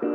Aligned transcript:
Hey, 0.00 0.08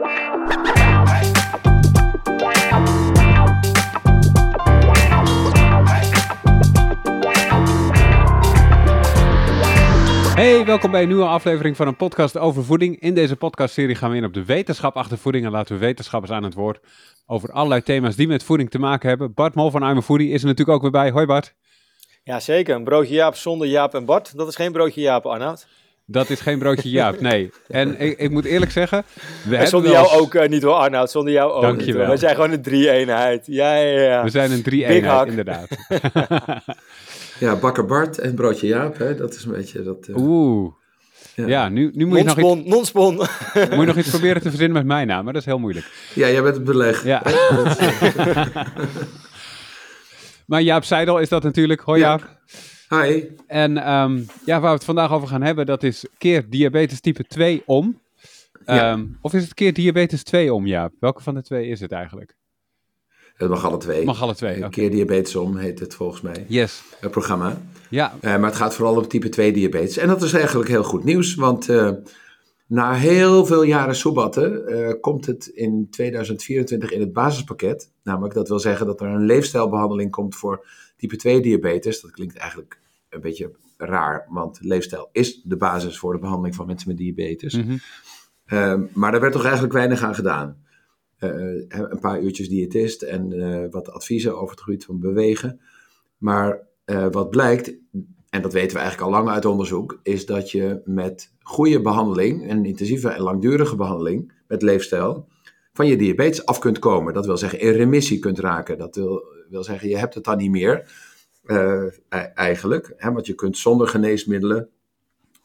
welkom 10.65 10.91
bij 10.91 11.01
een 11.01 11.07
nieuwe 11.07 11.25
aflevering 11.25 11.75
van 11.75 11.87
een 11.87 11.95
podcast 11.95 12.37
over 12.37 12.63
voeding. 12.63 12.99
In 12.99 13.13
deze 13.13 13.35
podcastserie 13.35 13.95
gaan 13.95 14.11
we 14.11 14.17
in 14.17 14.25
op 14.25 14.33
de 14.33 14.45
wetenschap 14.45 14.95
achter 14.95 15.17
voeding 15.17 15.45
en 15.45 15.51
laten 15.51 15.73
we 15.73 15.79
wetenschappers 15.79 16.31
aan 16.31 16.43
het 16.43 16.53
woord 16.53 16.79
over 17.25 17.51
allerlei 17.51 17.81
thema's 17.81 18.15
die 18.15 18.27
met 18.27 18.43
voeding 18.43 18.69
te 18.69 18.79
maken 18.79 19.09
hebben. 19.09 19.33
Bart 19.33 19.55
Mol 19.55 19.71
van 19.71 19.89
I'm 19.89 20.01
Foodie 20.01 20.31
is 20.31 20.41
er 20.41 20.47
natuurlijk 20.47 20.77
ook 20.77 20.81
weer 20.81 21.01
bij. 21.01 21.11
Hoi 21.11 21.25
Bart. 21.25 21.53
Ja, 22.23 22.39
zeker. 22.39 22.75
Een 22.75 22.83
broodje 22.83 23.13
Jaap 23.13 23.35
zonder 23.35 23.67
Jaap 23.67 23.93
en 23.93 24.05
Bart. 24.05 24.37
Dat 24.37 24.47
is 24.47 24.55
geen 24.55 24.71
broodje 24.71 25.01
Jaap, 25.01 25.25
Arnoud. 25.25 25.67
Dat 26.07 26.29
is 26.29 26.39
geen 26.39 26.59
broodje 26.59 26.89
Jaap, 26.89 27.19
nee. 27.29 27.51
En 27.67 27.99
ik, 27.99 28.19
ik 28.19 28.29
moet 28.29 28.45
eerlijk 28.45 28.71
zeggen... 28.71 29.03
We 29.43 29.57
en 29.57 29.67
zonder 29.67 29.91
jou 29.91 30.07
ook 30.09 30.33
uh, 30.33 30.47
niet 30.47 30.63
hoor, 30.63 30.73
Arnoud. 30.73 31.11
Zonder 31.11 31.33
jou 31.33 31.51
ook 31.51 31.61
Dankjewel. 31.61 32.01
niet. 32.01 32.11
We 32.11 32.17
zijn 32.17 32.35
gewoon 32.35 32.51
een 32.51 32.61
drie-eenheid. 32.61 33.45
Ja, 33.45 33.75
ja, 33.75 34.01
ja. 34.01 34.23
We 34.23 34.29
zijn 34.29 34.51
een 34.51 34.63
drie-eenheid, 34.63 35.27
inderdaad. 35.27 35.67
ja, 37.39 37.55
bakker 37.55 37.85
Bart 37.85 38.17
en 38.17 38.35
broodje 38.35 38.67
Jaap, 38.67 38.97
hè? 38.97 39.15
dat 39.15 39.33
is 39.33 39.45
een 39.45 39.51
beetje 39.51 39.83
dat... 39.83 40.07
Uh... 40.07 40.17
Oeh. 40.17 40.73
Ja, 41.35 41.47
ja 41.47 41.69
nu, 41.69 41.91
nu 41.93 42.05
moet 42.05 42.17
je 42.17 42.23
nog 42.23 42.37
iets... 42.37 42.69
Non-spon. 42.69 43.15
Moet 43.15 43.27
je 43.53 43.85
nog 43.85 43.97
iets 43.97 44.09
proberen 44.09 44.41
te 44.41 44.49
verzinnen 44.49 44.77
met 44.77 44.85
mijn 44.85 45.07
naam, 45.07 45.23
maar 45.23 45.33
dat 45.33 45.41
is 45.41 45.47
heel 45.47 45.59
moeilijk. 45.59 45.85
Ja, 46.13 46.29
jij 46.29 46.41
bent 46.41 46.55
het 46.55 46.63
beleg. 46.63 47.03
Ja. 47.03 47.21
maar 50.45 50.61
Jaap 50.61 50.83
Seidel 50.83 51.19
is 51.19 51.29
dat 51.29 51.43
natuurlijk. 51.43 51.81
Hoi 51.81 51.99
Jaap. 51.99 52.35
Hi. 52.89 53.23
En 53.47 53.91
um, 53.91 54.25
ja, 54.45 54.59
waar 54.59 54.69
we 54.69 54.75
het 54.75 54.83
vandaag 54.83 55.11
over 55.11 55.27
gaan 55.27 55.41
hebben, 55.41 55.65
dat 55.65 55.83
is 55.83 56.05
keer 56.17 56.49
diabetes 56.49 56.99
type 56.99 57.23
2 57.27 57.63
om. 57.65 58.01
Ja. 58.65 58.91
Um, 58.91 59.17
of 59.21 59.33
is 59.33 59.43
het 59.43 59.53
keer 59.53 59.73
diabetes 59.73 60.23
2 60.23 60.53
om, 60.53 60.67
Jaap? 60.67 60.93
Welke 60.99 61.23
van 61.23 61.33
de 61.33 61.41
twee 61.41 61.67
is 61.67 61.79
het 61.79 61.91
eigenlijk? 61.91 62.35
Het 63.35 63.49
mag 63.49 63.65
alle 63.65 63.77
twee. 63.77 64.05
Mag 64.05 64.21
alle 64.21 64.35
twee, 64.35 64.57
okay. 64.57 64.69
Keer 64.69 64.91
diabetes 64.91 65.35
om 65.35 65.57
heet 65.57 65.79
het 65.79 65.95
volgens 65.95 66.21
mij. 66.21 66.45
Yes. 66.47 66.83
Het 66.99 67.11
programma. 67.11 67.61
Ja. 67.89 68.13
Uh, 68.15 68.21
maar 68.21 68.49
het 68.49 68.55
gaat 68.55 68.75
vooral 68.75 68.95
om 68.95 69.07
type 69.07 69.29
2 69.29 69.51
diabetes. 69.51 69.97
En 69.97 70.07
dat 70.07 70.23
is 70.23 70.33
eigenlijk 70.33 70.69
heel 70.69 70.83
goed 70.83 71.03
nieuws, 71.03 71.35
want 71.35 71.69
uh, 71.69 71.91
na 72.67 72.93
heel 72.93 73.45
veel 73.45 73.63
jaren 73.63 73.95
soebatten 73.95 74.73
uh, 74.73 74.93
komt 75.01 75.25
het 75.25 75.45
in 75.45 75.87
2024 75.89 76.91
in 76.91 76.99
het 76.99 77.13
basispakket. 77.13 77.91
Namelijk, 78.03 78.33
dat 78.33 78.47
wil 78.47 78.59
zeggen 78.59 78.85
dat 78.85 79.01
er 79.01 79.07
een 79.07 79.25
leefstijlbehandeling 79.25 80.11
komt 80.11 80.35
voor 80.35 80.67
type 80.97 81.15
2 81.15 81.41
diabetes. 81.41 82.01
Dat 82.01 82.11
klinkt 82.11 82.37
eigenlijk 82.37 82.79
een 83.09 83.21
beetje 83.21 83.51
raar, 83.77 84.27
want 84.29 84.59
leefstijl 84.61 85.09
is 85.11 85.41
de 85.41 85.57
basis 85.57 85.97
voor 85.97 86.13
de 86.13 86.19
behandeling 86.19 86.55
van 86.55 86.67
mensen 86.67 86.87
met 86.87 86.97
diabetes. 86.97 87.55
Mm 87.55 87.63
-hmm. 87.63 87.79
uh, 88.47 88.87
maar 88.93 89.11
daar 89.11 89.21
werd 89.21 89.33
toch 89.33 89.43
eigenlijk 89.43 89.73
weinig 89.73 90.01
aan 90.01 90.15
gedaan. 90.15 90.63
Uh, 91.19 91.31
een 91.69 91.99
paar 91.99 92.21
uurtjes 92.21 92.49
diëtist 92.49 93.01
en 93.01 93.31
uh, 93.31 93.65
wat 93.71 93.89
adviezen 93.89 94.37
over 94.37 94.55
het 94.55 94.63
gebied 94.63 94.85
van 94.85 94.99
bewegen. 94.99 95.59
Maar 96.17 96.67
wat 97.11 97.29
blijkt, 97.29 97.73
en 98.35 98.41
dat 98.41 98.53
weten 98.53 98.77
we 98.77 98.83
eigenlijk 98.83 99.11
al 99.11 99.17
lang 99.17 99.29
uit 99.29 99.45
onderzoek, 99.45 99.99
is 100.03 100.25
dat 100.25 100.51
je 100.51 100.81
met 100.85 101.33
goede 101.41 101.81
behandeling, 101.81 102.49
een 102.51 102.65
intensieve 102.65 103.09
en 103.09 103.21
langdurige 103.21 103.75
behandeling 103.75 104.33
met 104.47 104.61
leefstijl, 104.61 105.27
van 105.73 105.87
je 105.87 105.97
diabetes 105.97 106.45
af 106.45 106.59
kunt 106.59 106.79
komen. 106.79 107.13
Dat 107.13 107.25
wil 107.25 107.37
zeggen 107.37 107.59
in 107.59 107.71
remissie 107.71 108.19
kunt 108.19 108.39
raken. 108.39 108.77
Dat 108.77 108.95
wil, 108.95 109.23
wil 109.49 109.63
zeggen, 109.63 109.89
je 109.89 109.97
hebt 109.97 110.13
het 110.13 110.23
dan 110.23 110.37
niet 110.37 110.51
meer. 110.51 110.91
Uh, 111.45 111.83
eigenlijk. 112.33 112.93
Hè, 112.97 113.11
want 113.11 113.25
je 113.25 113.33
kunt 113.33 113.57
zonder 113.57 113.87
geneesmiddelen 113.87 114.69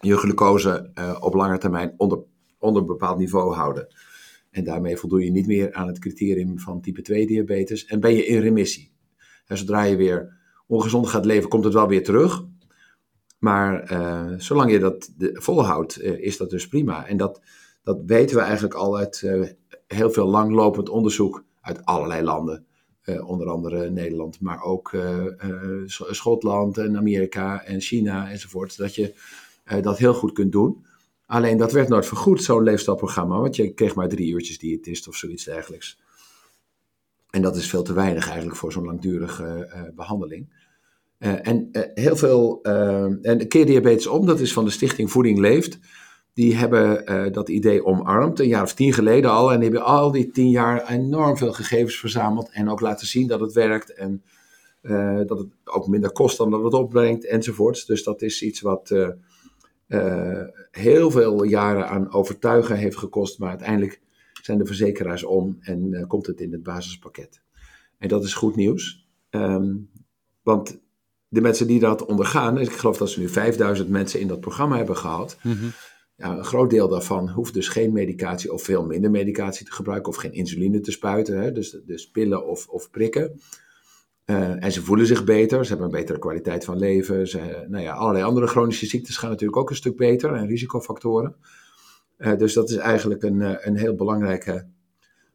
je 0.00 0.16
glucose 0.16 0.91
uh, 0.94 1.16
op 1.20 1.34
lange 1.34 1.58
termijn 1.58 1.94
onder, 1.97 2.19
onder 2.58 2.80
een 2.82 2.88
bepaald 2.88 3.19
niveau 3.19 3.54
houden. 3.54 3.94
En 4.50 4.64
daarmee 4.64 4.97
voldoe 4.97 5.25
je 5.25 5.30
niet 5.30 5.47
meer 5.47 5.72
aan 5.72 5.86
het 5.86 5.98
criterium 5.98 6.58
van 6.58 6.80
type 6.80 7.02
2 7.02 7.27
diabetes 7.27 7.84
en 7.84 8.00
ben 8.00 8.14
je 8.14 8.27
in 8.27 8.41
remissie. 8.41 8.92
En 9.47 9.58
zodra 9.58 9.82
je 9.82 9.97
weer 9.97 10.38
ongezond 10.66 11.08
gaat 11.08 11.25
leven, 11.25 11.48
komt 11.48 11.64
het 11.64 11.75
wel 11.75 11.88
weer 11.88 12.04
terug. 12.04 12.44
Maar 13.40 13.92
uh, 13.92 14.32
zolang 14.36 14.70
je 14.70 14.78
dat 14.78 15.10
volhoudt, 15.18 16.00
is 16.00 16.36
dat 16.36 16.50
dus 16.50 16.68
prima. 16.68 17.06
En 17.06 17.16
dat, 17.16 17.40
dat 17.82 17.98
weten 18.06 18.36
we 18.36 18.42
eigenlijk 18.42 18.74
al 18.74 18.98
uit 18.98 19.30
heel 19.86 20.10
veel 20.10 20.26
langlopend 20.26 20.88
onderzoek 20.88 21.44
uit 21.60 21.84
allerlei 21.84 22.22
landen. 22.22 22.64
Onder 23.24 23.48
andere 23.48 23.90
Nederland, 23.90 24.40
maar 24.40 24.62
ook 24.62 24.96
Schotland 25.86 26.78
en 26.78 26.96
Amerika 26.96 27.64
en 27.64 27.80
China 27.80 28.30
enzovoort. 28.30 28.76
Dat 28.76 28.94
je 28.94 29.14
dat 29.80 29.98
heel 29.98 30.14
goed 30.14 30.32
kunt 30.32 30.52
doen. 30.52 30.84
Alleen 31.26 31.56
dat 31.56 31.72
werd 31.72 31.88
nooit 31.88 32.06
vergoed, 32.06 32.42
zo'n 32.42 32.62
leefstijlprogramma, 32.62 33.38
want 33.38 33.56
je 33.56 33.72
kreeg 33.72 33.94
maar 33.94 34.08
drie 34.08 34.32
uurtjes 34.32 34.58
diëtist 34.58 35.08
of 35.08 35.16
zoiets 35.16 35.44
dergelijks. 35.44 36.00
En 37.30 37.42
dat 37.42 37.56
is 37.56 37.68
veel 37.68 37.82
te 37.82 37.92
weinig 37.92 38.26
eigenlijk 38.26 38.56
voor 38.56 38.72
zo'n 38.72 38.84
langdurige 38.84 39.72
behandeling. 39.94 40.59
En 41.20 41.69
heel 41.94 42.16
veel, 42.16 42.62
en 43.22 43.48
Keer 43.48 43.66
Diabetes 43.66 44.06
Om, 44.06 44.26
dat 44.26 44.41
is 44.41 44.53
van 44.53 44.64
de 44.64 44.70
Stichting 44.70 45.10
Voeding 45.10 45.38
Leeft 45.38 45.78
die 46.41 46.56
hebben 46.56 47.12
uh, 47.12 47.32
dat 47.32 47.48
idee 47.48 47.84
omarmd, 47.84 48.41
een 48.41 48.48
jaar 48.48 48.62
of 48.62 48.75
tien 48.75 48.92
geleden 48.92 49.31
al. 49.31 49.53
En 49.53 49.60
die 49.60 49.69
hebben 49.69 49.88
al 49.88 50.10
die 50.10 50.31
tien 50.31 50.50
jaar 50.50 50.88
enorm 50.88 51.36
veel 51.36 51.53
gegevens 51.53 51.97
verzameld. 51.97 52.50
En 52.50 52.69
ook 52.69 52.81
laten 52.81 53.06
zien 53.06 53.26
dat 53.26 53.41
het 53.41 53.53
werkt. 53.53 53.94
En 53.94 54.22
uh, 54.82 55.20
dat 55.26 55.38
het 55.38 55.48
ook 55.64 55.86
minder 55.86 56.12
kost 56.12 56.38
dan 56.38 56.50
dat 56.50 56.64
het 56.64 56.72
opbrengt, 56.72 57.26
enzovoorts. 57.26 57.87
Dus 57.87 58.04
dat 58.04 58.22
is 58.22 58.42
iets 58.42 58.60
wat 58.60 58.91
uh, 59.88 60.42
heel 60.70 61.10
veel 61.10 61.42
jaren 61.42 61.88
aan 61.88 62.12
overtuigen 62.12 62.76
heeft 62.76 62.97
gekost. 62.97 63.38
Maar 63.38 63.48
uiteindelijk 63.48 64.00
zijn 64.42 64.58
de 64.58 64.66
verzekeraars 64.66 65.25
om 65.25 65.56
en 65.60 66.04
komt 66.08 66.26
het 66.26 66.41
in 66.41 66.52
het 66.52 66.62
basispakket. 66.62 67.42
En 67.98 68.08
dat 68.08 68.25
is 68.25 68.34
goed 68.34 68.56
nieuws. 68.56 69.08
Um, 69.31 69.91
want 70.42 70.81
de 71.30 71.41
mensen 71.41 71.66
die 71.66 71.80
dat 71.80 72.04
ondergaan, 72.04 72.58
ik 72.58 72.72
geloof 72.72 72.96
dat 72.96 73.10
ze 73.10 73.20
nu 73.20 73.28
5000 73.28 73.88
mensen 73.88 74.20
in 74.20 74.28
dat 74.28 74.41
programma 74.41 74.76
hebben 74.76 74.96
gehad. 74.96 75.36
Mm 75.42 75.52
-hmm 75.52 75.72
ja, 76.20 76.36
een 76.36 76.44
groot 76.44 76.70
deel 76.70 76.88
daarvan 76.88 77.28
hoeft 77.28 77.54
dus 77.54 77.68
geen 77.68 77.92
medicatie 77.92 78.52
of 78.52 78.62
veel 78.62 78.84
minder 78.86 79.10
medicatie 79.10 79.66
te 79.66 79.72
gebruiken 79.72 80.12
of 80.12 80.19
geen 80.19 80.32
insuline 80.32 80.80
te 80.80 80.90
spuiten, 80.90 81.40
hè, 81.40 81.52
dus, 81.52 81.76
dus 81.86 82.10
pillen 82.10 82.46
of, 82.46 82.69
of 82.69 82.90
prikken. 82.90 83.40
Uh, 84.26 84.64
en 84.64 84.72
ze 84.72 84.82
voelen 84.82 85.06
zich 85.06 85.24
beter, 85.24 85.62
ze 85.64 85.69
hebben 85.69 85.86
een 85.86 86.00
betere 86.00 86.19
kwaliteit 86.19 86.64
van 86.64 86.78
leven. 86.78 87.28
Ze, 87.28 87.66
nou 87.69 87.84
ja, 87.84 87.92
allerlei 87.92 88.24
andere 88.24 88.46
chronische 88.46 88.86
ziektes 88.86 89.16
gaan 89.16 89.30
natuurlijk 89.30 89.58
ook 89.58 89.70
een 89.70 89.76
stuk 89.76 89.96
beter 89.96 90.32
en 90.32 90.46
risicofactoren. 90.46 91.36
Uh, 92.19 92.36
dus 92.36 92.52
dat 92.52 92.70
is 92.70 92.76
eigenlijk 92.76 93.22
een, 93.22 93.66
een 93.66 93.76
heel 93.76 93.94
belangrijke 93.94 94.66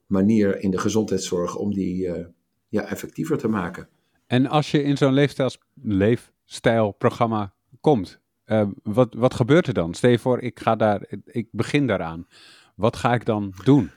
manier 0.06 0.60
in 0.60 0.72
de 0.72 0.78
gezondheidszorg 0.78 1.56
om 1.56 1.74
die 1.74 2.08
uh, 2.08 2.26
ja, 2.68 2.88
effectiever 2.88 3.38
te 3.38 3.48
maken. 3.48 3.90
En 4.28 4.48
als 4.48 4.72
je 4.72 4.84
in 4.84 4.98
zo'n 4.98 5.14
leefstijls, 5.14 5.58
leefstijlprogramma 5.82 7.54
komt, 7.82 8.20
uh, 8.46 8.62
wat, 8.84 9.14
wat 9.14 9.34
gebeurt 9.34 9.68
er 9.68 9.74
dan? 9.74 9.94
Stel 9.94 10.10
je 10.10 10.20
voor, 10.20 10.40
ik, 10.40 10.60
ga 10.60 10.76
daar, 10.76 11.02
ik 11.26 11.48
begin 11.52 11.88
daaraan. 11.88 12.28
Wat 12.76 12.96
ga 12.96 13.14
ik 13.14 13.26
dan 13.26 13.54
doen? 13.64 13.92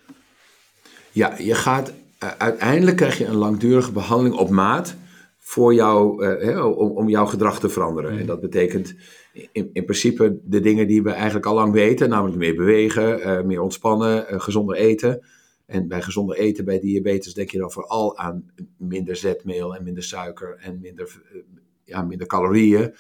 Ja, 1.12 1.38
je 1.38 1.54
gaat, 1.54 1.92
uh, 2.22 2.28
uiteindelijk 2.38 2.96
krijg 2.96 3.18
je 3.18 3.26
een 3.26 3.34
langdurige 3.36 3.92
behandeling 3.92 4.36
op 4.36 4.50
maat 4.50 4.96
voor 5.38 5.74
jou, 5.74 6.24
uh, 6.24 6.42
hè, 6.42 6.60
om, 6.62 6.96
om 6.96 7.08
jouw 7.08 7.26
gedrag 7.26 7.60
te 7.60 7.68
veranderen. 7.68 8.12
Mm. 8.12 8.18
En 8.18 8.26
dat 8.26 8.40
betekent 8.40 8.94
in, 9.32 9.70
in 9.72 9.84
principe 9.84 10.40
de 10.44 10.60
dingen 10.60 10.86
die 10.86 11.02
we 11.02 11.10
eigenlijk 11.10 11.46
al 11.46 11.54
lang 11.54 11.72
weten, 11.72 12.08
namelijk 12.08 12.36
meer 12.36 12.54
bewegen, 12.54 13.46
meer 13.46 13.60
ontspannen, 13.60 14.40
gezonder 14.40 14.76
eten. 14.76 15.22
En 15.68 15.88
bij 15.88 16.02
gezonder 16.02 16.36
eten, 16.36 16.64
bij 16.64 16.80
diabetes, 16.80 17.34
denk 17.34 17.50
je 17.50 17.58
dan 17.58 17.72
vooral 17.72 18.16
aan 18.16 18.50
minder 18.76 19.16
zetmeel 19.16 19.76
en 19.76 19.84
minder 19.84 20.02
suiker 20.02 20.56
en 20.60 20.80
minder, 20.80 21.22
ja, 21.84 22.02
minder 22.02 22.26
calorieën. 22.26 22.94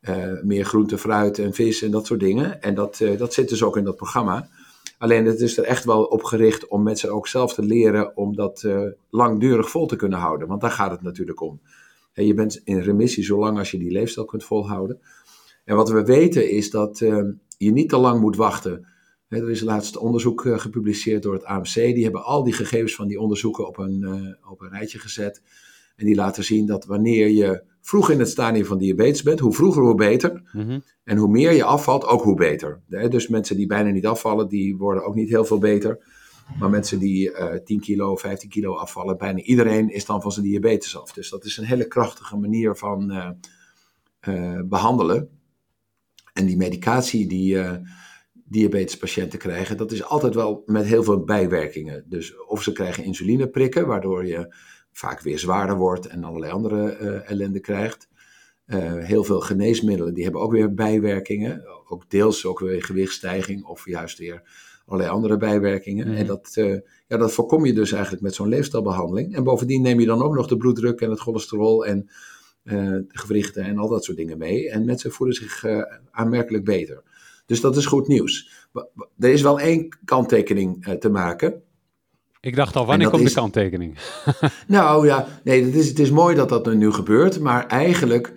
Uh, 0.00 0.42
meer 0.42 0.64
groente, 0.64 0.98
fruit 0.98 1.38
en 1.38 1.54
vis 1.54 1.82
en 1.82 1.90
dat 1.90 2.06
soort 2.06 2.20
dingen. 2.20 2.62
En 2.62 2.74
dat, 2.74 3.00
uh, 3.00 3.18
dat 3.18 3.34
zit 3.34 3.48
dus 3.48 3.62
ook 3.62 3.76
in 3.76 3.84
dat 3.84 3.96
programma. 3.96 4.48
Alleen 4.98 5.26
het 5.26 5.40
is 5.40 5.58
er 5.58 5.64
echt 5.64 5.84
wel 5.84 6.04
op 6.04 6.22
gericht 6.22 6.68
om 6.68 6.82
mensen 6.82 7.10
ook 7.10 7.28
zelf 7.28 7.54
te 7.54 7.62
leren 7.62 8.16
om 8.16 8.36
dat 8.36 8.68
langdurig 9.10 9.70
vol 9.70 9.86
te 9.86 9.96
kunnen 9.96 10.18
houden. 10.18 10.48
Want 10.48 10.60
daar 10.60 10.70
gaat 10.70 10.90
het 10.90 11.02
natuurlijk 11.02 11.40
om. 11.40 11.60
Je 12.12 12.34
bent 12.34 12.60
in 12.64 12.80
remissie 12.80 13.24
zolang 13.24 13.58
als 13.58 13.70
je 13.70 13.78
die 13.78 13.90
leefstijl 13.90 14.26
kunt 14.26 14.44
volhouden. 14.44 15.00
En 15.64 15.76
wat 15.76 15.90
we 15.90 16.04
weten 16.04 16.50
is 16.50 16.70
dat 16.70 16.98
je 17.58 17.70
niet 17.72 17.88
te 17.88 17.96
lang 17.96 18.20
moet 18.20 18.36
wachten. 18.36 18.86
Er 19.28 19.50
is 19.50 19.60
laatst 19.60 19.96
onderzoek 19.96 20.40
gepubliceerd 20.56 21.22
door 21.22 21.34
het 21.34 21.44
AMC. 21.44 21.74
Die 21.74 22.02
hebben 22.02 22.24
al 22.24 22.44
die 22.44 22.52
gegevens 22.52 22.94
van 22.94 23.08
die 23.08 23.20
onderzoeken 23.20 23.66
op 23.66 23.78
een, 23.78 24.36
op 24.50 24.60
een 24.60 24.70
rijtje 24.70 24.98
gezet. 24.98 25.42
En 25.96 26.06
die 26.06 26.14
laten 26.14 26.44
zien 26.44 26.66
dat 26.66 26.84
wanneer 26.84 27.28
je 27.28 27.62
vroeg 27.80 28.10
in 28.10 28.18
het 28.18 28.28
stadium 28.28 28.64
van 28.64 28.78
diabetes 28.78 29.22
bent, 29.22 29.40
hoe 29.40 29.52
vroeger 29.52 29.82
hoe 29.82 29.94
beter. 29.94 30.42
Mm 30.52 30.62
-hmm. 30.62 30.82
En 31.04 31.16
hoe 31.16 31.28
meer 31.28 31.52
je 31.52 31.64
afvalt, 31.64 32.06
ook 32.06 32.22
hoe 32.22 32.36
beter. 32.36 32.80
Dus 32.86 33.28
mensen 33.28 33.56
die 33.56 33.66
bijna 33.66 33.90
niet 33.90 34.06
afvallen, 34.06 34.48
die 34.48 34.76
worden 34.76 35.04
ook 35.04 35.14
niet 35.14 35.28
heel 35.28 35.44
veel 35.44 35.58
beter. 35.58 35.98
Maar 36.58 36.70
mensen 36.70 36.98
die 36.98 37.30
uh, 37.30 37.54
10 37.54 37.80
kilo, 37.80 38.16
15 38.16 38.48
kilo 38.48 38.74
afvallen, 38.74 39.18
bijna 39.18 39.40
iedereen 39.40 39.90
is 39.90 40.04
dan 40.04 40.22
van 40.22 40.32
zijn 40.32 40.44
diabetes 40.46 40.98
af. 40.98 41.12
Dus 41.12 41.30
dat 41.30 41.44
is 41.44 41.56
een 41.56 41.64
hele 41.64 41.88
krachtige 41.88 42.36
manier 42.36 42.76
van 42.76 43.10
uh, 43.12 43.30
uh, 44.28 44.60
behandelen. 44.64 45.28
En 46.32 46.46
die 46.46 46.56
medicatie, 46.56 47.26
die, 47.26 47.56
diabetespatiënten 48.48 49.38
krijgen, 49.38 49.76
dat 49.76 49.92
is 49.92 50.04
altijd 50.04 50.34
wel 50.34 50.62
met 50.66 50.84
heel 50.84 51.02
veel 51.02 51.24
bijwerkingen. 51.24 52.04
Dus 52.06 52.44
of 52.46 52.62
ze 52.62 52.72
krijgen 52.72 53.04
insulineprikken, 53.04 53.86
waardoor 53.86 54.26
je 54.26 54.54
vaak 54.92 55.20
weer 55.20 55.38
zwaarder 55.38 55.76
wordt 55.76 56.06
en 56.06 56.24
allerlei 56.24 56.52
andere 56.52 56.98
uh, 57.00 57.30
ellende 57.30 57.60
krijgt. 57.60 58.08
Uh, 58.66 58.94
heel 59.04 59.24
veel 59.24 59.40
geneesmiddelen, 59.40 60.14
die 60.14 60.22
hebben 60.22 60.40
ook 60.40 60.52
weer 60.52 60.74
bijwerkingen. 60.74 61.62
Ook 61.88 62.10
deels 62.10 62.46
ook 62.46 62.58
weer 62.58 62.82
gewichtstijging 62.82 63.64
of 63.64 63.86
juist 63.86 64.18
weer 64.18 64.42
allerlei 64.86 65.14
andere 65.14 65.36
bijwerkingen. 65.36 66.14
En 66.14 66.26
dat, 66.26 66.52
uh, 66.58 66.78
ja, 67.06 67.16
dat 67.16 67.32
voorkom 67.32 67.66
je 67.66 67.72
dus 67.72 67.92
eigenlijk 67.92 68.22
met 68.22 68.34
zo'n 68.34 68.48
leefstijlbehandeling. 68.48 69.36
En 69.36 69.44
bovendien 69.44 69.82
neem 69.82 70.00
je 70.00 70.06
dan 70.06 70.22
ook 70.22 70.34
nog 70.34 70.46
de 70.46 70.56
bloeddruk 70.56 71.00
en 71.00 71.10
het 71.10 71.20
cholesterol 71.20 71.86
en 71.86 72.10
de 72.62 73.04
gewrichten 73.08 73.64
en 73.64 73.78
al 73.78 73.88
dat 73.88 74.04
soort 74.04 74.16
dingen 74.16 74.38
mee. 74.38 74.70
En 74.70 74.84
mensen 74.84 75.12
voelen 75.12 75.36
zich 75.36 75.64
aanmerkelijk 76.10 76.64
beter. 76.64 77.02
Dus 77.48 77.60
dat 77.60 77.76
is 77.76 77.86
goed 77.86 78.08
nieuws. 78.08 78.50
Er 79.18 79.30
is 79.30 79.42
wel 79.42 79.60
één 79.60 79.98
kanttekening 80.04 80.86
uh, 80.86 80.94
te 80.94 81.08
maken. 81.08 81.62
Ik 82.40 82.56
dacht 82.56 82.76
al, 82.76 82.86
wanneer 82.86 83.10
komt 83.10 83.26
de 83.28 83.34
kanttekening? 83.34 83.98
nou 84.66 85.06
ja, 85.06 85.26
nee, 85.44 85.64
het 85.64 85.74
is, 85.74 85.88
het 85.88 85.98
is 85.98 86.10
mooi 86.10 86.34
dat 86.34 86.48
dat 86.48 86.74
nu 86.74 86.92
gebeurt. 86.92 87.40
Maar 87.40 87.66
eigenlijk 87.66 88.32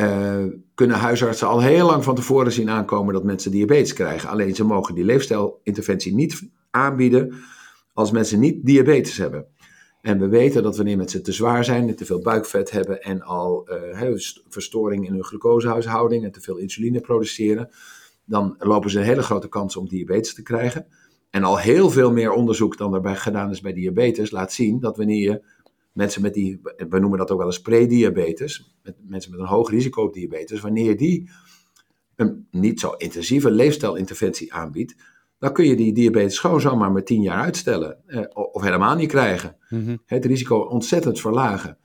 uh, 0.00 0.44
kunnen 0.74 0.96
huisartsen 0.96 1.48
al 1.48 1.60
heel 1.60 1.86
lang 1.86 2.04
van 2.04 2.14
tevoren 2.14 2.52
zien 2.52 2.70
aankomen 2.70 3.14
dat 3.14 3.24
mensen 3.24 3.50
diabetes 3.50 3.92
krijgen. 3.92 4.28
Alleen 4.28 4.54
ze 4.54 4.64
mogen 4.64 4.94
die 4.94 5.04
leefstijlinterventie 5.04 6.14
niet 6.14 6.48
aanbieden 6.70 7.34
als 7.92 8.10
mensen 8.10 8.40
niet 8.40 8.66
diabetes 8.66 9.16
hebben. 9.16 9.46
En 10.00 10.18
we 10.18 10.28
weten 10.28 10.62
dat 10.62 10.76
wanneer 10.76 10.96
mensen 10.96 11.22
te 11.22 11.32
zwaar 11.32 11.64
zijn 11.64 11.88
en 11.88 11.96
te 11.96 12.04
veel 12.04 12.20
buikvet 12.20 12.70
hebben 12.70 13.02
en 13.02 13.22
al 13.22 13.68
uh, 14.00 14.16
verstoring 14.48 15.06
in 15.06 15.12
hun 15.12 15.24
glucosehuishouding 15.24 16.24
en 16.24 16.32
te 16.32 16.40
veel 16.40 16.56
insuline 16.56 17.00
produceren, 17.00 17.70
dan 18.24 18.54
lopen 18.58 18.90
ze 18.90 18.98
een 18.98 19.04
hele 19.04 19.22
grote 19.22 19.48
kans 19.48 19.76
om 19.76 19.88
diabetes 19.88 20.34
te 20.34 20.42
krijgen. 20.42 20.86
En 21.30 21.44
al 21.44 21.58
heel 21.58 21.90
veel 21.90 22.12
meer 22.12 22.32
onderzoek 22.32 22.76
dan 22.76 22.94
erbij 22.94 23.16
gedaan 23.16 23.50
is 23.50 23.60
bij 23.60 23.72
diabetes 23.72 24.30
laat 24.30 24.52
zien 24.52 24.80
dat 24.80 24.96
wanneer 24.96 25.30
je 25.30 25.42
mensen 25.92 26.22
met 26.22 26.34
die, 26.34 26.60
we 26.88 26.98
noemen 26.98 27.18
dat 27.18 27.30
ook 27.30 27.38
wel 27.38 27.46
eens 27.46 27.60
prediabetes, 27.60 28.74
met 28.82 28.96
mensen 29.06 29.30
met 29.30 29.40
een 29.40 29.46
hoog 29.46 29.70
risico 29.70 30.02
op 30.02 30.14
diabetes, 30.14 30.60
wanneer 30.60 30.96
die 30.96 31.30
een 32.16 32.46
niet 32.50 32.80
zo 32.80 32.90
intensieve 32.90 33.50
leefstijlinterventie 33.50 34.52
aanbiedt, 34.52 34.94
dan 35.38 35.52
kun 35.52 35.66
je 35.66 35.76
die 35.76 35.92
diabetes 35.92 36.38
gewoon 36.38 36.60
zomaar 36.60 36.92
met 36.92 37.06
10 37.06 37.22
jaar 37.22 37.42
uitstellen. 37.42 37.98
Eh, 38.06 38.22
of 38.32 38.62
helemaal 38.62 38.96
niet 38.96 39.08
krijgen. 39.08 39.56
Mhm. 39.68 39.96
Het 40.06 40.24
risico 40.24 40.58
ontzettend 40.58 41.20
verlagen. 41.20 41.78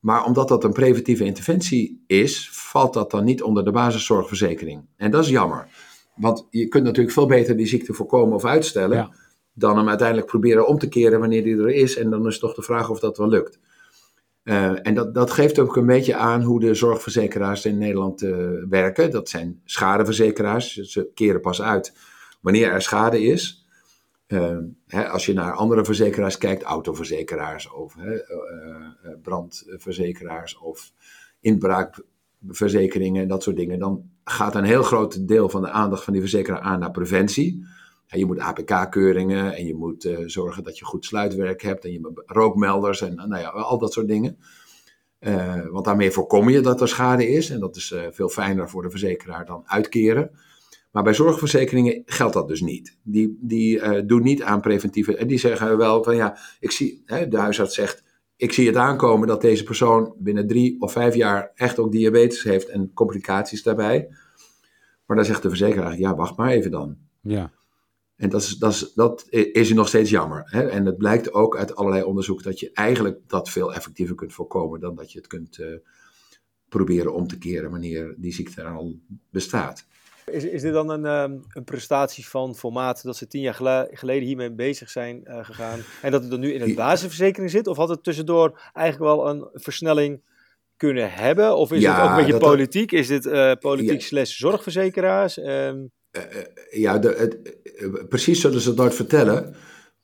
Maar 0.00 0.24
omdat 0.24 0.48
dat 0.48 0.64
een 0.64 0.72
preventieve 0.72 1.24
interventie 1.24 2.04
is, 2.06 2.50
valt 2.52 2.94
dat 2.94 3.10
dan 3.10 3.24
niet 3.24 3.42
onder 3.42 3.64
de 3.64 3.70
basiszorgverzekering. 3.70 4.84
En 4.96 5.10
dat 5.10 5.24
is 5.24 5.30
jammer. 5.30 5.68
Want 6.16 6.46
je 6.50 6.68
kunt 6.68 6.84
natuurlijk 6.84 7.14
veel 7.14 7.26
beter 7.26 7.56
die 7.56 7.66
ziekte 7.66 7.94
voorkomen 7.94 8.34
of 8.34 8.44
uitstellen, 8.44 9.10
dan 9.52 9.76
hem 9.76 9.88
uiteindelijk 9.88 10.26
proberen 10.28 10.66
om 10.66 10.78
te 10.78 10.88
keren 10.88 11.20
wanneer 11.20 11.42
die 11.42 11.56
er 11.56 11.70
is. 11.70 11.96
En 11.96 12.10
dan 12.10 12.26
is 12.26 12.38
toch 12.38 12.54
de 12.54 12.62
vraag 12.62 12.90
of 12.90 13.00
dat 13.00 13.18
wel 13.18 13.28
lukt. 13.28 13.58
Uh, 14.44 14.86
en 14.86 14.94
dat, 14.94 15.14
dat 15.14 15.30
geeft 15.30 15.58
ook 15.58 15.76
een 15.76 15.86
beetje 15.86 16.14
aan 16.14 16.42
hoe 16.42 16.60
de 16.60 16.74
zorgverzekeraars 16.74 17.64
in 17.64 17.78
Nederland 17.78 18.22
uh, 18.22 18.48
werken. 18.68 19.10
Dat 19.10 19.28
zijn 19.28 19.60
schadeverzekeraars. 19.64 20.74
Ze 20.74 21.10
keren 21.14 21.40
pas 21.40 21.62
uit 21.62 21.92
wanneer 22.40 22.72
er 22.72 22.82
schade 22.82 23.22
is. 23.22 23.67
Uh, 24.28 24.58
hè, 24.86 25.08
als 25.08 25.26
je 25.26 25.32
naar 25.32 25.52
andere 25.52 25.84
verzekeraars 25.84 26.38
kijkt, 26.38 26.62
autoverzekeraars 26.62 27.70
of 27.70 27.94
hè, 27.94 28.14
uh, 28.14 28.86
brandverzekeraars 29.22 30.58
of 30.58 30.92
inbraakverzekeringen 31.40 33.22
en 33.22 33.28
dat 33.28 33.42
soort 33.42 33.56
dingen, 33.56 33.78
dan 33.78 34.10
gaat 34.24 34.54
een 34.54 34.64
heel 34.64 34.82
groot 34.82 35.28
deel 35.28 35.48
van 35.48 35.62
de 35.62 35.70
aandacht 35.70 36.04
van 36.04 36.12
die 36.12 36.22
verzekeraar 36.22 36.60
aan 36.60 36.78
naar 36.78 36.90
preventie. 36.90 37.66
je 38.06 38.26
moet 38.26 38.38
APK-keuringen 38.38 39.54
en 39.54 39.66
je 39.66 39.74
moet 39.74 40.04
uh, 40.04 40.18
zorgen 40.26 40.62
dat 40.62 40.78
je 40.78 40.84
goed 40.84 41.04
sluitwerk 41.04 41.62
hebt 41.62 41.84
en 41.84 41.92
je 41.92 42.22
rookmelders 42.26 43.00
en 43.00 43.14
nou 43.14 43.38
ja, 43.38 43.48
al 43.48 43.78
dat 43.78 43.92
soort 43.92 44.08
dingen. 44.08 44.38
want 45.70 45.84
daarmee 45.84 46.10
voorkom 46.10 46.48
je 46.48 46.60
dat 46.60 46.80
er 46.80 46.88
schade 46.88 47.28
is 47.28 47.50
en 47.50 47.60
dat 47.60 47.76
is 47.76 47.94
veel 48.10 48.28
fijner 48.28 48.68
voor 48.68 48.82
de 48.82 48.90
verzekeraar 48.90 49.46
dan 49.46 49.62
uitkeren. 49.66 50.30
Maar 50.90 51.02
bij 51.02 51.14
zorgverzekeringen 51.14 52.02
geldt 52.06 52.34
dat 52.34 52.48
dus 52.48 52.60
niet. 52.60 52.96
Die, 53.02 53.38
die 53.40 53.76
uh, 53.76 54.00
doen 54.06 54.22
niet 54.22 54.42
aan 54.42 54.60
preventieve. 54.60 55.16
En 55.16 55.26
die 55.26 55.38
zeggen 55.38 55.76
wel 55.76 56.02
van 56.04 56.16
ja, 56.16 56.38
ik 56.60 56.70
zie, 56.70 57.02
hè, 57.04 57.28
de 57.28 57.38
huisarts 57.38 57.74
zegt, 57.74 58.02
ik 58.36 58.52
zie 58.52 58.66
het 58.66 58.76
aankomen 58.76 59.28
dat 59.28 59.40
deze 59.40 59.64
persoon 59.64 60.14
binnen 60.18 60.46
drie 60.46 60.80
of 60.80 60.92
vijf 60.92 61.14
jaar 61.14 61.50
echt 61.54 61.78
ook 61.78 61.92
diabetes 61.92 62.42
heeft 62.42 62.68
en 62.68 62.90
complicaties 62.94 63.62
daarbij. 63.62 64.08
Maar 65.06 65.16
dan 65.16 65.26
zegt 65.26 65.42
de 65.42 65.48
verzekeraar, 65.48 65.98
ja, 65.98 66.14
wacht 66.14 66.36
maar 66.36 66.50
even 66.50 66.70
dan. 66.70 66.96
Ja. 67.20 67.50
En 68.16 68.28
dat 68.28 68.42
is, 68.42 68.56
dat 68.56 68.72
is, 68.72 68.92
dat 68.94 69.26
is 69.30 69.72
nog 69.72 69.88
steeds 69.88 70.10
jammer. 70.10 70.42
Hè? 70.44 70.68
En 70.68 70.86
het 70.86 70.96
blijkt 70.96 71.32
ook 71.32 71.56
uit 71.56 71.74
allerlei 71.74 72.02
onderzoek 72.02 72.42
dat 72.42 72.60
je 72.60 72.70
eigenlijk 72.72 73.20
dat 73.26 73.50
veel 73.50 73.74
effectiever 73.74 74.14
kunt 74.14 74.32
voorkomen 74.32 74.80
dan 74.80 74.94
dat 74.94 75.12
je 75.12 75.18
het 75.18 75.26
kunt 75.26 75.58
uh, 75.58 75.66
proberen 76.68 77.14
om 77.14 77.26
te 77.26 77.38
keren 77.38 77.70
wanneer 77.70 78.14
die 78.16 78.32
ziekte 78.32 78.62
er 78.62 78.74
al 78.74 79.00
bestaat. 79.30 79.86
Is, 80.30 80.44
is 80.44 80.62
dit 80.62 80.72
dan 80.72 80.90
een, 80.90 81.04
um, 81.04 81.42
een 81.52 81.64
prestatie 81.64 82.28
van 82.28 82.54
formaat 82.54 83.02
dat 83.02 83.16
ze 83.16 83.26
tien 83.26 83.40
jaar 83.40 83.88
geleden 83.90 84.28
hiermee 84.28 84.52
bezig 84.52 84.90
zijn 84.90 85.20
uh, 85.24 85.44
gegaan 85.44 85.80
en 86.02 86.10
dat 86.10 86.22
het 86.22 86.32
er 86.32 86.38
nu 86.38 86.52
in 86.52 86.60
het 86.60 86.74
basisverzekering 86.74 87.50
zit? 87.50 87.66
Of 87.66 87.76
had 87.76 87.88
het 87.88 88.02
tussendoor 88.02 88.60
eigenlijk 88.72 89.14
wel 89.14 89.28
een 89.28 89.48
versnelling 89.52 90.20
kunnen 90.76 91.12
hebben? 91.12 91.56
Of 91.56 91.72
is 91.72 91.82
ja, 91.82 91.94
het 91.94 92.02
ook 92.02 92.10
een 92.10 92.24
beetje 92.24 92.38
politiek? 92.38 92.92
Is 92.92 93.06
dit 93.06 93.26
uh, 93.26 93.52
politiek 93.60 94.00
ja. 94.00 94.06
slash 94.06 94.36
zorgverzekeraars? 94.36 95.38
Um... 95.38 95.90
Uh, 96.12 96.22
ja, 96.70 96.98
de, 96.98 97.08
het, 97.08 98.08
precies 98.08 98.40
zullen 98.40 98.60
ze 98.60 98.68
het 98.68 98.78
nooit 98.78 98.94
vertellen. 98.94 99.54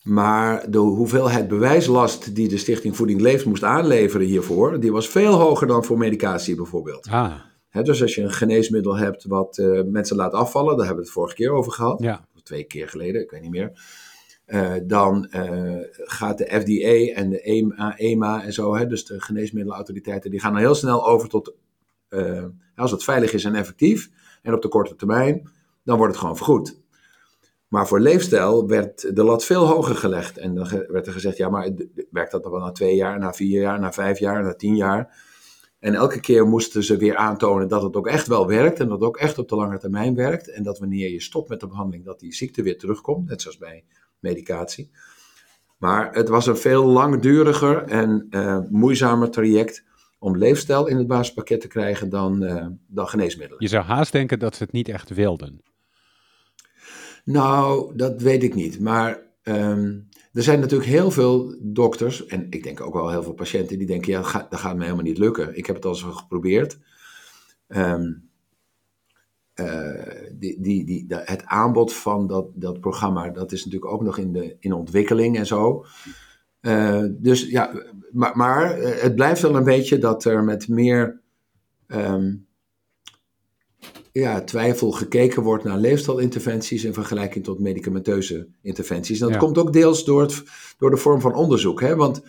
Maar 0.03 0.71
de 0.71 0.79
hoeveelheid 0.79 1.49
bewijslast 1.49 2.35
die 2.35 2.49
de 2.49 2.59
Stichting 2.59 2.97
Voeding 2.97 3.21
Leeft 3.21 3.45
moest 3.45 3.63
aanleveren 3.63 4.27
hiervoor, 4.27 4.81
die 4.81 4.93
was 4.93 5.09
veel 5.09 5.33
hoger 5.33 5.67
dan 5.67 5.85
voor 5.85 5.99
medicatie 5.99 6.55
bijvoorbeeld. 6.55 7.09
Ah 7.11 7.35
dus 7.83 8.03
als 8.03 8.15
je 8.15 8.23
een 8.23 8.33
geneesmiddel 8.33 8.97
hebt 8.97 9.25
wat 9.25 9.59
uh, 9.59 9.83
mensen 9.83 10.17
laat 10.17 10.33
afvallen, 10.33 10.77
daar 10.77 10.87
hebben 10.87 11.05
we 11.05 11.11
het 11.11 11.19
vorige 11.19 11.35
keer 11.35 11.51
over 11.51 11.73
gehad, 11.73 12.03
ja. 12.03 12.27
of 12.35 12.43
twee 12.43 12.65
keer 12.65 12.89
geleden, 12.89 13.23
ik 13.23 13.31
weet 13.31 13.43
niet 13.43 13.51
meer. 13.51 13.73
Uh, 14.47 14.73
dan 14.83 15.29
uh, 15.31 15.77
gaat 15.95 16.39
de 16.39 16.45
FDA 16.45 17.21
en 17.21 17.31
de 17.31 17.41
EMA, 17.41 17.99
EMA 17.99 18.45
en 18.45 18.53
zo, 18.53 18.77
hè, 18.77 18.87
dus 18.87 19.05
de 19.05 19.21
geneesmiddelenautoriteiten, 19.21 20.31
die 20.31 20.41
gaan 20.41 20.53
dan 20.53 20.61
heel 20.61 20.75
snel 20.75 21.07
over 21.07 21.29
tot, 21.29 21.55
als 22.77 22.91
het 22.91 23.05
veilig 23.05 23.33
is 23.33 23.45
en 23.45 23.55
effectief, 23.55 24.11
en 24.43 24.55
op 24.55 24.63
de 24.63 24.69
korte 24.69 24.97
termijn, 24.97 25.51
dan 25.85 25.97
wordt 25.97 26.13
het 26.13 26.21
gewoon 26.21 26.37
vergoed. 26.37 26.83
Maar 27.69 27.87
voor 27.87 28.01
leefstijl 28.01 28.69
werd 28.69 29.17
de 29.17 29.25
lat 29.25 29.45
veel 29.45 29.67
hoger 29.67 29.97
gelegd. 29.97 30.39
En 30.39 30.55
dan 30.55 30.69
werd 30.89 31.07
er 31.07 31.13
gezegd, 31.13 31.37
ja, 31.37 31.49
maar 31.49 31.71
werkt 32.11 32.31
dat 32.31 32.43
dan 32.43 32.53
wel 32.53 32.61
na 32.61 32.73
twee 32.73 32.97
jaar, 32.97 33.19
na 33.19 33.33
vier 33.33 33.61
jaar, 33.61 33.81
na 33.81 33.93
vijf 33.93 34.19
jaar, 34.19 34.43
na 34.43 34.55
tien 34.55 34.77
jaar? 34.77 35.17
En 35.85 35.95
elke 35.95 36.21
keer 36.21 36.47
moesten 36.47 36.85
ze 36.85 36.97
weer 36.97 37.17
aantonen 37.17 37.69
dat 37.69 37.83
het 37.83 37.97
ook 37.97 38.07
echt 38.07 38.27
wel 38.27 38.47
werkt 38.47 38.81
en 38.81 38.89
dat 38.89 38.99
het 38.99 39.09
ook 39.09 39.17
echt 39.17 39.39
op 39.39 39.49
de 39.49 39.57
lange 39.57 39.79
termijn 39.79 40.15
werkt. 40.15 40.51
En 40.51 40.63
dat 40.63 40.79
wanneer 40.79 41.11
je 41.11 41.21
stopt 41.21 41.49
met 41.49 41.61
de 41.61 41.67
behandeling, 41.67 42.05
dat 42.05 42.21
die 42.21 42.35
ziekte 42.35 42.63
weer 42.63 42.79
terugkomt, 42.79 43.29
net 43.29 43.43
zoals 43.43 43.59
bij 43.59 43.85
medicatie. 44.19 44.91
Maar 45.79 46.15
het 46.15 46.29
was 46.29 46.47
een 46.47 46.57
veel 46.57 46.85
langduriger 46.85 47.83
en 47.83 48.27
uh, 48.31 48.59
moeizamer 48.71 49.31
traject 49.31 49.85
om 50.19 50.37
leefstijl 50.37 50.87
in 50.87 50.97
het 50.97 51.07
basispakket 51.07 51.61
te 51.61 51.69
krijgen 51.69 52.09
dan, 52.09 52.43
uh, 52.43 52.67
dan 52.87 53.09
geneesmiddelen. 53.09 53.63
Je 53.63 53.69
zou 53.69 53.85
haast 53.85 54.13
denken 54.13 54.39
dat 54.39 54.57
ze 54.57 54.63
het 54.63 54.73
niet 54.73 54.89
echt 54.89 55.11
wilden. 55.11 55.63
Nou, 57.25 57.97
dat 57.97 58.23
weet 58.23 58.43
ik 58.43 58.55
niet. 58.55 58.81
Maar 58.81 59.21
um, 59.43 60.09
er 60.35 60.43
zijn 60.43 60.61
natuurlijk 60.61 60.91
heel 60.91 61.11
veel 61.11 61.57
dokters, 61.61 62.27
en 62.27 62.47
ik 62.51 62.63
denk 62.63 62.81
ook 62.81 62.95
wel 62.95 63.11
heel 63.11 63.23
veel 63.23 63.33
patiënten, 63.35 63.79
die 63.79 63.87
denken, 63.87 64.13
ja, 64.13 64.47
dat 64.49 64.61
gaat, 64.61 64.77
me 64.77 64.83
helemaal 64.83 65.05
niet 65.05 65.19
lukken. 65.19 65.57
Ik 65.57 65.67
heb 65.67 65.77
het 65.77 65.85
al 65.85 65.91
eens 65.91 66.03
geprobeerd. 66.03 66.79
Um, 67.69 68.29
uh, 69.55 70.29
die, 70.33 70.61
die, 70.61 70.85
die, 70.85 71.05
het 71.09 71.45
aanbod 71.45 71.93
van 71.93 72.27
dat, 72.27 72.47
dat 72.55 72.81
programma, 72.81 73.29
dat 73.29 73.53
is 73.53 73.65
natuurlijk 73.65 73.93
ook 73.93 74.03
nog 74.03 74.19
in, 74.19 74.33
de, 74.33 74.57
in 74.61 74.73
ontwikkeling 74.73 75.37
en 75.37 75.47
zo. 75.47 75.85
Uh, 76.61 77.05
dus 77.11 77.49
ja, 77.49 77.83
maar, 78.11 78.37
maar 78.37 78.77
het 78.77 79.15
blijft 79.15 79.43
wel 79.43 79.57
een 79.57 79.65
beetje 79.65 79.99
dat 79.99 80.25
er 80.25 80.45
met 80.45 80.69
meer 80.69 81.21
um, 81.87 82.47
ja, 84.21 84.45
twijfel 84.45 84.91
gekeken 84.91 85.43
wordt 85.43 85.65
naar 85.65 85.79
leefstijlinterventies 85.79 86.85
in 86.85 86.95
vergelijking 86.95 87.45
tot 87.45 87.59
medicamenteuze 87.59 88.49
interventies. 88.63 89.21
En 89.21 89.29
dat 89.29 89.37
komt 89.37 89.59
ook 89.59 89.73
deels 89.73 90.05
door, 90.05 90.23
het, 90.23 90.43
door 90.79 90.91
de 90.91 90.97
vorm 90.97 91.21
van 91.21 91.35
onderzoek. 91.35 91.81
Hè? 91.81 91.97
Want 91.97 92.23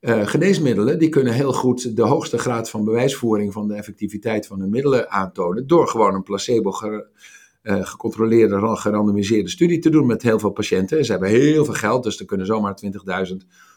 uh, 0.00 0.26
geneesmiddelen 0.26 0.98
die 0.98 1.08
kunnen 1.08 1.32
heel 1.32 1.52
goed 1.52 1.96
de 1.96 2.02
hoogste 2.02 2.38
graad 2.38 2.70
van 2.70 2.84
bewijsvoering 2.84 3.52
van 3.52 3.68
de 3.68 3.74
effectiviteit 3.74 4.46
van 4.46 4.60
hun 4.60 4.70
middelen 4.70 5.10
aantonen 5.10 5.66
door 5.66 5.88
gewoon 5.88 6.14
een 6.14 6.22
placebo 6.22 6.70
ge, 6.70 7.06
uh, 7.62 7.86
gecontroleerde, 7.86 8.76
gerandomiseerde 8.76 9.50
studie 9.50 9.78
te 9.78 9.90
doen 9.90 10.06
met 10.06 10.22
heel 10.22 10.38
veel 10.38 10.50
patiënten. 10.50 11.04
Ze 11.04 11.10
hebben 11.10 11.30
heel 11.30 11.64
veel 11.64 11.74
geld, 11.74 12.02
dus 12.02 12.20
er 12.20 12.26
kunnen 12.26 12.46
zomaar 12.46 12.80
20.000 13.28 13.36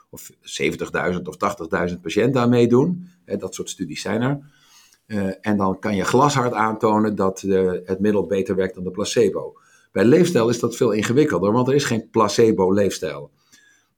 of 0.10 0.32
70.000 0.32 1.22
of 1.24 1.90
80.000 1.90 2.02
patiënten 2.02 2.42
aan 2.42 2.50
meedoen. 2.50 3.08
Hè, 3.26 3.38
dat 3.38 3.56
soort 3.56 3.70
studies 3.70 4.02
zijn 4.02 4.22
er. 4.22 4.40
Uh, 5.14 5.32
en 5.42 5.58
dan 5.58 5.80
kan 5.80 5.96
je 5.96 6.04
glashard 6.04 6.54
aantonen 6.54 7.16
dat 7.16 7.42
het 7.86 8.00
middel 8.00 8.26
beter 8.26 8.56
werkt 8.56 8.76
dan 8.76 8.84
de 8.84 8.92
placebo. 8.92 9.58
Bij 9.92 10.06
leefstijl 10.06 10.50
is 10.50 10.60
dat 10.60 10.76
veel 10.76 10.92
ingewikkelder, 10.92 11.52
want 11.52 11.68
er 11.68 11.74
is 11.74 11.84
geen 11.84 12.10
placebo-leefstijl. 12.10 13.32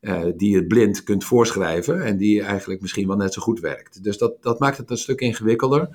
Uh, 0.02 0.26
die 0.36 0.52
je 0.52 0.66
blind 0.66 1.04
kunt 1.04 1.24
voorschrijven 1.24 2.04
en 2.04 2.18
die 2.18 2.42
eigenlijk 2.42 2.82
misschien 2.82 3.08
wel 3.08 3.16
net 3.16 3.34
zo 3.34 3.42
goed 3.42 3.60
werkt. 3.60 4.04
Dus 4.04 4.18
dat, 4.18 4.44
dat 4.44 4.60
maakt 4.60 4.78
het 4.78 4.90
een 4.90 4.98
stuk 4.98 5.20
ingewikkelder. 5.20 5.90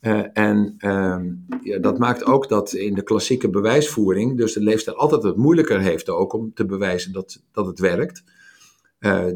Uh, 0.00 0.24
en 0.32 0.74
uh, 0.78 1.18
ja, 1.62 1.78
dat 1.78 1.98
maakt 1.98 2.24
ook 2.24 2.48
dat 2.48 2.72
in 2.72 2.94
de 2.94 3.02
klassieke 3.02 3.50
bewijsvoering, 3.50 4.36
dus 4.36 4.52
de 4.52 4.62
leefstijl 4.62 4.96
altijd 4.96 5.22
het 5.22 5.36
moeilijker 5.36 5.80
heeft 5.80 6.08
ook 6.08 6.32
om 6.32 6.54
te 6.54 6.66
bewijzen 6.66 7.12
dat, 7.12 7.42
dat 7.52 7.66
het 7.66 7.78
werkt, 7.78 8.22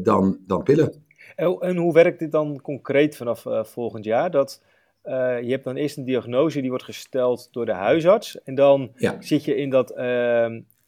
dan, 0.01 0.37
dan 0.47 0.63
pillen. 0.63 1.03
En, 1.35 1.57
en, 1.59 1.77
hoe 1.77 1.93
werkt 1.93 2.19
dit 2.19 2.31
dan 2.31 2.61
concreet 2.61 3.15
vanaf 3.15 3.45
volgend 3.63 4.05
jaar? 4.05 4.31
Dat 4.31 4.61
uh, 5.03 5.41
je 5.41 5.49
hebt 5.49 5.63
dan 5.63 5.75
eerst 5.75 5.97
een 5.97 6.05
diagnose 6.05 6.61
die 6.61 6.69
wordt 6.69 6.83
gesteld 6.83 7.47
door 7.51 7.65
de 7.65 7.73
huisarts. 7.73 8.41
En 8.41 8.55
dan 8.55 8.91
ja. 8.95 9.15
zit 9.19 9.45
je 9.45 9.55
in 9.55 9.69
dat, 9.69 9.91
uh, 9.91 9.97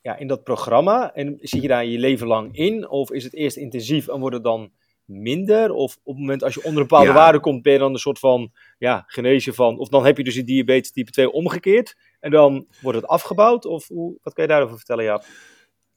ja, 0.01 0.17
in 0.17 0.27
dat 0.27 0.43
programma. 0.43 1.13
En 1.13 1.37
zit 1.41 1.61
je 1.61 1.67
daar 1.67 1.85
je 1.85 1.99
leven 1.99 2.27
lang 2.27 2.55
in? 2.57 2.89
Of 2.89 3.11
is 3.11 3.23
het 3.23 3.33
eerst 3.33 3.57
intensief 3.57 4.07
en 4.07 4.19
wordt 4.19 4.35
het 4.35 4.43
dan 4.43 4.71
minder? 5.05 5.71
Of 5.71 5.97
op 6.03 6.13
het 6.13 6.21
moment 6.21 6.43
als 6.43 6.53
je 6.53 6.63
onder 6.63 6.81
een 6.81 6.87
bepaalde 6.87 7.09
ja. 7.09 7.15
waarde 7.15 7.39
komt, 7.39 7.61
ben 7.61 7.73
je 7.73 7.79
dan 7.79 7.93
een 7.93 7.99
soort 7.99 8.19
van 8.19 8.51
ja, 8.77 9.03
genezen 9.07 9.53
van. 9.53 9.79
Of 9.79 9.89
dan 9.89 10.05
heb 10.05 10.17
je 10.17 10.23
dus 10.23 10.33
die 10.33 10.43
diabetes 10.43 10.91
type 10.91 11.11
2 11.11 11.31
omgekeerd. 11.31 11.97
En 12.19 12.31
dan 12.31 12.67
wordt 12.81 12.97
het 12.97 13.07
afgebouwd? 13.07 13.65
Of 13.65 13.87
hoe, 13.87 14.17
wat 14.21 14.33
kan 14.33 14.43
je 14.43 14.49
daarover 14.49 14.77
vertellen, 14.77 15.03
Jaap? 15.03 15.23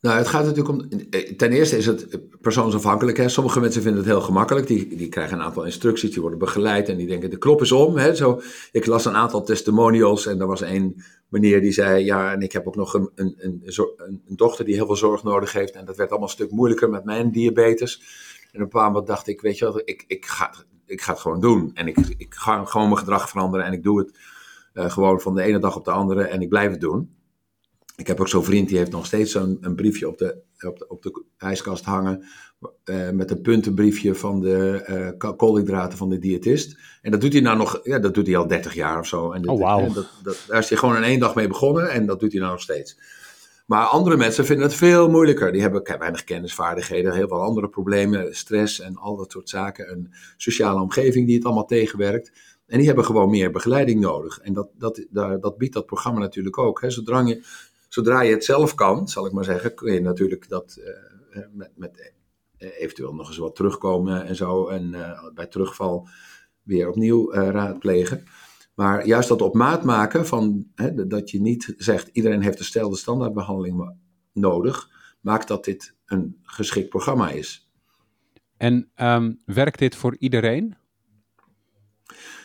Nou, 0.01 0.19
het 0.19 0.29
gaat 0.29 0.45
natuurlijk 0.45 0.69
om. 0.69 0.89
Ten 1.37 1.53
eerste 1.53 1.77
is 1.77 1.87
het 1.87 2.19
persoonsafhankelijk. 2.41 3.17
Hè. 3.17 3.29
Sommige 3.29 3.61
mensen 3.61 3.83
vinden 3.83 4.01
het 4.01 4.11
heel 4.11 4.21
gemakkelijk. 4.21 4.67
Die, 4.67 4.97
die 4.97 5.09
krijgen 5.09 5.39
een 5.39 5.45
aantal 5.45 5.65
instructies, 5.65 6.11
die 6.11 6.21
worden 6.21 6.39
begeleid 6.39 6.89
en 6.89 6.97
die 6.97 7.07
denken: 7.07 7.31
de 7.31 7.39
knop 7.39 7.61
is 7.61 7.73
om. 7.73 7.97
Hè. 7.97 8.15
Zo, 8.15 8.41
ik 8.73 8.87
las 8.87 9.05
een 9.05 9.17
aantal 9.17 9.45
testimonials 9.45 10.27
en 10.27 10.41
er 10.41 10.47
was 10.47 10.61
een 10.61 11.03
meneer 11.29 11.61
die 11.61 11.73
zei: 11.73 12.05
Ja, 12.05 12.33
en 12.33 12.41
ik 12.41 12.53
heb 12.53 12.67
ook 12.67 12.77
nog 12.77 12.95
een, 12.95 13.11
een, 13.15 13.35
een, 13.39 13.63
een, 13.97 14.23
dochter 14.27 14.65
die 14.65 14.75
heel 14.75 14.87
veel 14.87 14.97
zorg 14.97 15.23
nodig 15.23 15.53
heeft. 15.53 15.75
En 15.75 15.85
dat 15.85 15.97
werd 15.97 16.11
allemaal 16.11 16.29
een 16.29 16.35
stuk 16.35 16.51
moeilijker 16.51 16.91
met 16.91 17.05
mijn 17.05 17.31
diabetes. 17.31 17.97
En 17.99 18.49
op 18.49 18.55
een 18.55 18.61
bepaald 18.61 18.87
moment 18.87 19.07
dacht 19.07 19.27
ik: 19.27 19.41
Weet 19.41 19.59
je 19.59 19.65
wat, 19.65 19.83
ik, 19.85 20.05
ik, 20.07 20.27
ga, 20.27 20.55
ik 20.87 21.03
ga 21.03 21.13
het 21.13 21.21
gewoon 21.21 21.41
doen. 21.41 21.71
En 21.75 21.87
ik, 21.87 21.97
ik 22.17 22.35
ga 22.35 22.65
gewoon 22.65 22.87
mijn 22.87 22.99
gedrag 22.99 23.29
veranderen 23.29 23.67
en 23.67 23.73
ik 23.73 23.83
doe 23.83 23.99
het 23.99 24.19
uh, 24.75 24.91
gewoon 24.91 25.21
van 25.21 25.35
de 25.35 25.43
ene 25.43 25.59
dag 25.59 25.77
op 25.77 25.85
de 25.85 25.91
andere 25.91 26.23
en 26.23 26.41
ik 26.41 26.49
blijf 26.49 26.71
het 26.71 26.81
doen. 26.81 27.17
Ik 27.99 28.07
heb 28.07 28.21
ook 28.21 28.29
zo'n 28.29 28.45
vriend 28.45 28.69
die 28.69 28.79
heeft 28.79 28.91
nog 28.91 29.07
steeds 29.07 29.33
zo'n 29.33 29.59
een 29.61 29.75
briefje 29.75 30.09
op 30.09 30.19
de, 30.19 30.39
op 30.67 30.79
de, 30.79 30.89
op 30.89 31.03
de 31.03 31.25
ijskast 31.37 31.85
hangen. 31.85 32.25
Uh, 32.85 33.11
met 33.11 33.31
een 33.31 33.41
puntenbriefje 33.41 34.15
van 34.15 34.41
de 34.41 34.85
uh, 35.21 35.33
koolhydraten 35.37 35.99
van 35.99 36.09
de 36.09 36.19
diëtist. 36.19 36.79
En 37.03 37.11
dat 37.11 37.21
doet 37.21 37.33
hij 37.33 37.43
nou 37.43 37.57
nog, 37.57 37.81
ja, 37.83 37.99
dat 37.99 38.15
doet 38.15 38.27
hij 38.27 38.37
al 38.37 38.47
30 38.47 38.75
jaar 38.75 38.99
of 38.99 39.07
zo. 39.07 39.33
En 39.33 39.49
oh, 39.49 39.59
wow. 39.59 39.95
dat, 39.95 40.07
dat, 40.23 40.45
daar 40.47 40.59
is 40.59 40.69
hij 40.69 40.79
gewoon 40.79 40.97
in 40.97 41.03
één 41.03 41.19
dag 41.19 41.35
mee 41.35 41.49
begonnen 41.49 41.91
en 41.91 42.07
dat 42.07 42.21
doet 42.21 42.33
hij 42.33 42.41
nou 42.41 42.53
nog 42.53 42.63
steeds. 42.63 42.99
Maar 43.67 43.85
andere 43.85 44.17
mensen 44.17 44.45
vinden 44.45 44.67
het 44.67 44.75
veel 44.75 45.11
moeilijker. 45.11 45.53
Die 45.53 45.61
hebben 45.61 45.97
weinig 45.99 46.25
kennisvaardigheden, 46.25 47.15
heel 47.15 47.29
veel 47.29 47.43
andere 47.43 47.69
problemen, 47.69 48.35
stress 48.37 48.81
en 48.81 48.97
al 48.97 49.17
dat 49.17 49.33
soort 49.33 49.49
zaken. 49.49 49.93
Een 49.93 50.13
sociale 50.37 50.81
omgeving 50.81 51.27
die 51.27 51.37
het 51.37 51.45
allemaal 51.45 51.67
tegenwerkt. 51.67 52.33
En 52.67 52.79
die 52.79 52.87
hebben 52.87 53.05
gewoon 53.05 53.31
meer 53.31 53.51
begeleiding 53.51 54.01
nodig. 54.01 54.39
En 54.39 54.53
dat, 54.53 54.69
dat, 54.79 55.07
dat, 55.41 55.59
biedt 55.59 55.75
dat 55.75 55.87
programma 55.87 56.21
natuurlijk 56.21 56.59
ook. 56.59 56.81
Hè. 56.81 56.91
Zodra 56.91 57.21
je 57.21 57.45
Zodra 57.89 58.21
je 58.21 58.33
het 58.33 58.45
zelf 58.45 58.75
kan, 58.75 59.09
zal 59.09 59.27
ik 59.27 59.33
maar 59.33 59.45
zeggen, 59.45 59.75
kun 59.75 59.93
je 59.93 60.01
natuurlijk 60.01 60.49
dat 60.49 60.79
uh, 61.33 61.43
met, 61.53 61.71
met 61.75 62.13
uh, 62.59 62.81
eventueel 62.81 63.15
nog 63.15 63.29
eens 63.29 63.39
wat 63.39 63.57
terugkomen 63.57 64.27
en 64.27 64.37
zo. 64.37 64.69
En 64.69 64.93
uh, 64.95 65.25
bij 65.35 65.47
terugval 65.47 66.09
weer 66.63 66.89
opnieuw 66.89 67.33
raadplegen. 67.33 68.25
Maar 68.75 69.07
juist 69.07 69.29
dat 69.29 69.43
op 69.43 69.55
maat 69.55 69.85
maken 69.85 70.27
van 70.27 70.67
hè, 70.75 71.07
dat 71.07 71.31
je 71.31 71.41
niet 71.41 71.75
zegt 71.77 72.09
iedereen 72.13 72.43
heeft 72.43 72.59
dezelfde 72.59 72.97
standaardbehandeling 72.97 73.97
nodig, 74.33 74.89
maakt 75.21 75.49
dat 75.49 75.65
dit 75.65 75.95
een 76.07 76.39
geschikt 76.43 76.89
programma 76.89 77.31
is. 77.31 77.71
En 78.57 78.91
um, 78.97 79.41
werkt 79.45 79.79
dit 79.79 79.97
voor 79.97 80.17
iedereen? 80.19 80.77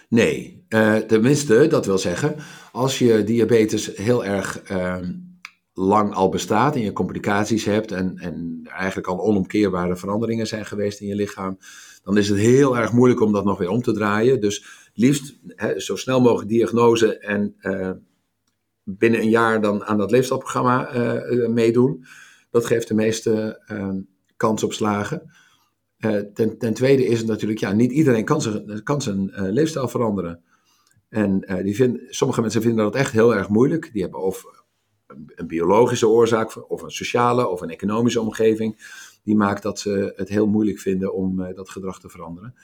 Nee, 0.10 0.66
tenminste, 1.08 1.68
dat 1.68 1.86
wil 1.86 1.98
zeggen, 1.98 2.36
als 2.72 3.00
je 3.00 3.24
diabetes 3.24 3.98
heel 3.98 4.26
erg 4.26 4.72
uh, 4.72 4.98
lang 5.74 6.14
al 6.14 6.30
bestaat 6.30 6.76
en 6.76 6.82
je 6.82 6.94
complicaties 6.94 7.66
hebt 7.66 7.92
en, 7.92 8.18
en 8.18 8.62
eigenlijk 8.64 9.08
al 9.08 9.22
onomkeerbare 9.22 9.96
veranderingen 9.96 10.48
zijn 10.48 10.66
geweest 10.66 11.00
in 11.00 11.08
je 11.08 11.16
lichaam, 11.16 11.58
dan 12.04 12.18
is 12.18 12.30
het 12.30 12.38
heel 12.38 12.78
erg 12.78 12.92
moeilijk 12.92 13.22
om 13.22 13.32
dat 13.32 13.46
nog 13.46 13.58
weer 13.58 13.70
om 13.70 13.82
te 13.82 13.94
draaien. 13.94 14.42
Dus 14.42 14.90
liefst 14.94 15.38
hè, 15.48 15.80
zo 15.80 15.96
snel 15.96 16.22
mogelijk 16.22 16.50
diagnose 16.50 17.18
en 17.18 17.56
uh, 17.62 17.92
binnen 18.84 19.20
een 19.20 19.30
jaar 19.30 19.62
dan 19.62 19.84
aan 19.84 19.98
dat 19.98 20.12
leefstijlprogramma 20.12 20.96
uh, 20.96 21.48
meedoen. 21.48 22.06
Dat 22.52 22.66
geeft 22.66 22.88
de 22.88 22.94
meeste 22.94 23.62
kans 24.38 24.64
op 24.64 24.74
slagen. 24.74 25.32
Ten, 26.34 26.58
ten, 26.58 26.74
tweede 26.74 27.06
is 27.06 27.18
het 27.18 27.28
natuurlijk, 27.28 27.60
ja, 27.60 27.72
niet 27.72 27.92
iedereen 27.92 28.26
kan 28.84 29.02
zijn, 29.02 29.32
leefstijl 29.34 29.88
veranderen. 29.88 30.44
En 31.10 31.46
die 31.64 31.76
vind, 31.76 32.00
sommige 32.10 32.42
mensen 32.42 32.62
vinden 32.62 32.84
dat 32.84 32.96
echt 32.96 33.12
heel 33.12 33.36
erg 33.36 33.50
moeilijk. 33.50 33.90
Die 33.94 34.02
hebben 34.02 34.20
over, 34.20 34.63
een 35.36 35.48
biologische 35.48 36.08
oorzaak, 36.08 36.72
of 36.72 36.82
een 36.82 36.92
sociale 36.92 37.48
of 37.48 37.62
een 37.62 37.70
economische 37.70 38.22
omgeving, 38.22 39.02
die 39.24 39.36
maakt 39.36 39.64
dat 39.64 39.80
ze 39.80 40.14
het 40.16 40.30
heel 40.30 40.48
moeilijk 40.48 40.80
vinden 40.80 41.14
om 41.14 41.40
uh, 41.40 41.56
dat 41.56 41.70
gedrag 41.70 42.00
te 42.00 42.10
veranderen. 42.10 42.56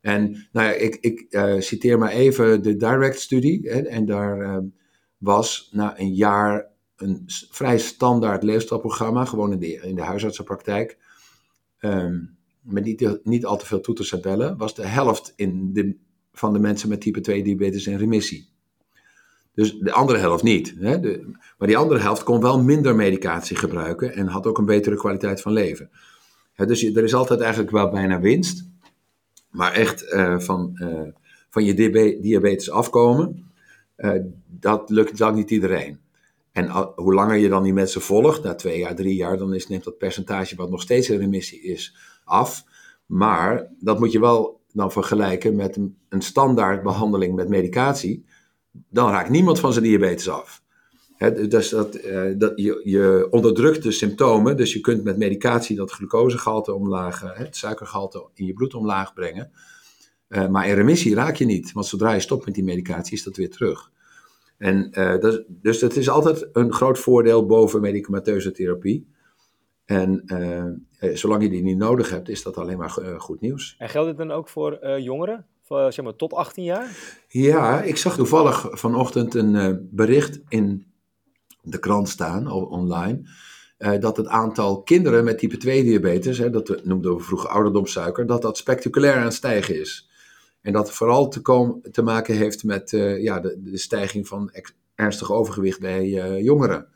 En 0.00 0.48
nou 0.52 0.66
ja, 0.66 0.72
ik, 0.72 0.96
ik 1.00 1.26
uh, 1.30 1.60
citeer 1.60 1.98
maar 1.98 2.10
even 2.10 2.62
de 2.62 2.76
Direct-studie. 2.76 3.70
En 3.70 4.06
daar 4.06 4.38
uh, 4.40 4.58
was 5.18 5.68
na 5.72 6.00
een 6.00 6.14
jaar 6.14 6.70
een 6.96 7.22
vrij 7.50 7.78
standaard 7.78 8.42
leefstijlprogramma, 8.42 9.24
gewoon 9.24 9.52
in 9.52 9.58
de, 9.58 9.72
in 9.72 9.94
de 9.94 10.02
huisartsenpraktijk, 10.02 10.98
um, 11.80 12.36
met 12.60 12.84
niet, 12.84 13.18
niet 13.22 13.44
al 13.44 13.56
te 13.56 13.66
veel 13.66 13.80
toeters 13.80 14.12
en 14.12 14.22
bellen, 14.22 14.56
was 14.56 14.74
de 14.74 14.86
helft 14.86 15.32
in 15.36 15.72
de, 15.72 15.96
van 16.32 16.52
de 16.52 16.58
mensen 16.58 16.88
met 16.88 17.00
type 17.00 17.20
2 17.20 17.42
diabetes 17.42 17.86
in 17.86 17.98
remissie. 17.98 18.48
Dus 19.58 19.78
de 19.78 19.92
andere 19.92 20.18
helft 20.18 20.42
niet. 20.42 20.74
Hè? 20.78 21.00
De, 21.00 21.30
maar 21.58 21.68
die 21.68 21.76
andere 21.76 22.00
helft 22.00 22.22
kon 22.22 22.40
wel 22.40 22.62
minder 22.62 22.94
medicatie 22.94 23.56
gebruiken 23.56 24.14
en 24.14 24.26
had 24.26 24.46
ook 24.46 24.58
een 24.58 24.64
betere 24.64 24.96
kwaliteit 24.96 25.40
van 25.40 25.52
leven. 25.52 25.90
dus 26.54 26.80
je, 26.80 26.92
er 26.92 27.04
is 27.04 27.14
altijd 27.14 27.40
eigenlijk 27.40 27.70
wel 27.70 27.90
bijna 27.90 28.20
winst. 28.20 28.68
Maar 29.50 29.72
echt 29.72 30.12
uh, 30.12 30.38
van, 30.38 30.78
uh, 30.82 31.00
van 31.50 31.64
je 31.64 31.74
diabetes 32.20 32.70
afkomen, 32.70 33.52
uh, 33.96 34.12
dat 34.46 34.90
lukt 34.90 35.18
dan 35.18 35.34
niet 35.34 35.50
iedereen. 35.50 36.00
En 36.52 36.70
hoe 36.94 37.14
langer 37.14 37.36
je 37.36 37.48
dan 37.48 37.62
die 37.62 37.72
mensen 37.72 38.00
volgt, 38.00 38.42
na 38.42 38.54
twee 38.54 38.78
jaar, 38.78 38.94
drie 38.94 39.14
jaar, 39.14 39.36
dan 39.36 39.54
is, 39.54 39.68
neemt 39.68 39.84
dat 39.84 39.98
percentage 39.98 40.56
wat 40.56 40.70
nog 40.70 40.82
steeds 40.82 41.10
in 41.10 41.18
remissie 41.18 41.62
is 41.62 41.96
af. 42.24 42.64
Maar 43.06 43.70
dat 43.80 43.98
moet 43.98 44.12
je 44.12 44.20
wel 44.20 44.60
dan 44.72 44.92
vergelijken 44.92 45.56
met 45.56 45.76
een, 45.76 45.96
een 46.08 46.22
standaard 46.22 46.82
behandeling 46.82 47.34
met 47.34 47.48
medicatie 47.48 48.24
dan 48.90 49.10
raakt 49.10 49.30
niemand 49.30 49.60
van 49.60 49.72
zijn 49.72 49.84
diabetes 49.84 50.28
af. 50.28 50.62
dus 51.48 51.68
dat, 51.68 52.04
uh, 52.04 52.34
dat 52.36 52.52
je, 52.56 52.80
je, 52.84 53.28
onderdrukt 53.30 53.82
de 53.82 53.92
symptomen, 53.92 54.56
dus 54.56 54.72
je 54.72 54.80
kunt 54.80 55.04
met 55.04 55.16
medicatie 55.16 55.76
dat 55.76 55.90
glucosegehalte 55.90 56.74
omlaag, 56.74 57.20
het 57.34 57.56
suikergehalte 57.56 58.26
in 58.34 58.46
je 58.46 58.52
bloed 58.52 58.74
omlaag 58.74 59.14
brengen. 59.14 59.50
Uh, 60.28 60.48
maar 60.48 60.68
in 60.68 60.74
remissie 60.74 61.14
raak 61.14 61.36
je 61.36 61.44
niet, 61.44 61.72
want 61.72 61.86
zodra 61.86 62.12
je 62.12 62.20
stopt 62.20 62.44
met 62.44 62.54
die 62.54 62.64
medicatie 62.64 63.12
is 63.12 63.22
dat 63.22 63.36
weer 63.36 63.50
terug. 63.50 63.90
En, 64.58 64.90
dat, 65.20 65.44
dus 65.48 65.78
dat 65.78 65.96
is 65.96 66.08
altijd 66.08 66.48
een 66.52 66.72
groot 66.72 66.98
voordeel 66.98 67.46
boven 67.46 67.80
medicamenteuze 67.80 68.52
therapie. 68.52 69.06
En 69.84 70.22
zolang 71.14 71.42
je 71.42 71.48
die 71.48 71.62
niet 71.62 71.76
nodig 71.76 72.10
hebt, 72.10 72.28
is 72.28 72.42
dat 72.42 72.56
alleen 72.56 72.78
maar 72.78 72.90
goed 73.18 73.40
nieuws. 73.40 73.74
En 73.78 73.88
geldt 73.88 74.08
dit 74.08 74.18
dan 74.18 74.30
ook 74.30 74.48
voor 74.48 74.98
jongeren? 75.00 75.46
Zeg 75.68 76.02
maar, 76.02 76.16
tot 76.16 76.32
18 76.32 76.64
jaar? 76.64 76.96
Ja, 77.28 77.82
ik 77.82 77.96
zag 77.96 78.16
toevallig 78.16 78.66
vanochtend 78.70 79.34
een 79.34 79.54
uh, 79.54 79.76
bericht 79.80 80.40
in 80.48 80.86
de 81.62 81.78
krant 81.78 82.08
staan, 82.08 82.50
online, 82.50 83.30
uh, 83.78 84.00
dat 84.00 84.16
het 84.16 84.26
aantal 84.26 84.82
kinderen 84.82 85.24
met 85.24 85.38
type 85.38 85.56
2 85.56 85.82
diabetes, 85.82 86.38
hè, 86.38 86.50
dat 86.50 86.84
noemden 86.84 87.16
we 87.16 87.22
vroeger 87.22 87.48
ouderdomssuiker, 87.48 88.26
dat 88.26 88.42
dat 88.42 88.56
spectaculair 88.56 89.16
aan 89.16 89.24
het 89.24 89.34
stijgen 89.34 89.80
is. 89.80 90.10
En 90.60 90.72
dat 90.72 90.92
vooral 90.92 91.28
te, 91.28 91.40
komen, 91.40 91.92
te 91.92 92.02
maken 92.02 92.34
heeft 92.34 92.64
met 92.64 92.90
ja, 93.20 93.40
de, 93.40 93.70
stijging 93.72 94.28
van 94.28 94.52
ernstig 94.94 95.32
overgewicht 95.32 95.80
bij 95.80 96.08
jongeren. 96.42 96.88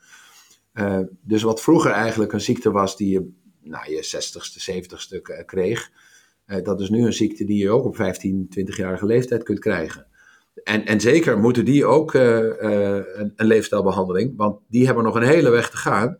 dus 1.21 1.41
wat 1.41 1.61
vroeger 1.61 1.91
eigenlijk 1.91 2.33
een 2.33 2.41
ziekte 2.41 2.71
was 2.71 2.97
die 2.97 3.09
je 3.09 3.31
nou, 3.63 3.91
je 3.91 4.03
60ste, 4.03 4.73
70ste 4.73 5.45
kreeg, 5.45 5.91
dat 6.63 6.81
is 6.81 6.89
nu 6.89 7.05
een 7.05 7.13
ziekte 7.13 7.45
die 7.45 7.57
je 7.57 7.69
ook 7.69 7.85
op 7.85 7.95
15, 7.95 8.47
20-jarige 8.59 9.05
leeftijd 9.05 9.43
kunt 9.43 9.59
krijgen. 9.59 10.07
En, 10.63 10.85
en 10.85 11.01
zeker 11.01 11.39
moeten 11.39 11.65
die 11.65 11.85
ook 11.85 12.13
uh, 12.13 12.39
uh, 12.39 12.95
een, 13.13 13.33
een, 13.35 13.45
leefstijlbehandeling, 13.45 14.33
want 14.37 14.59
die 14.67 14.85
hebben 14.85 15.03
nog 15.03 15.15
een 15.15 15.23
hele 15.23 15.49
weg 15.49 15.69
te 15.69 15.77
gaan. 15.77 16.17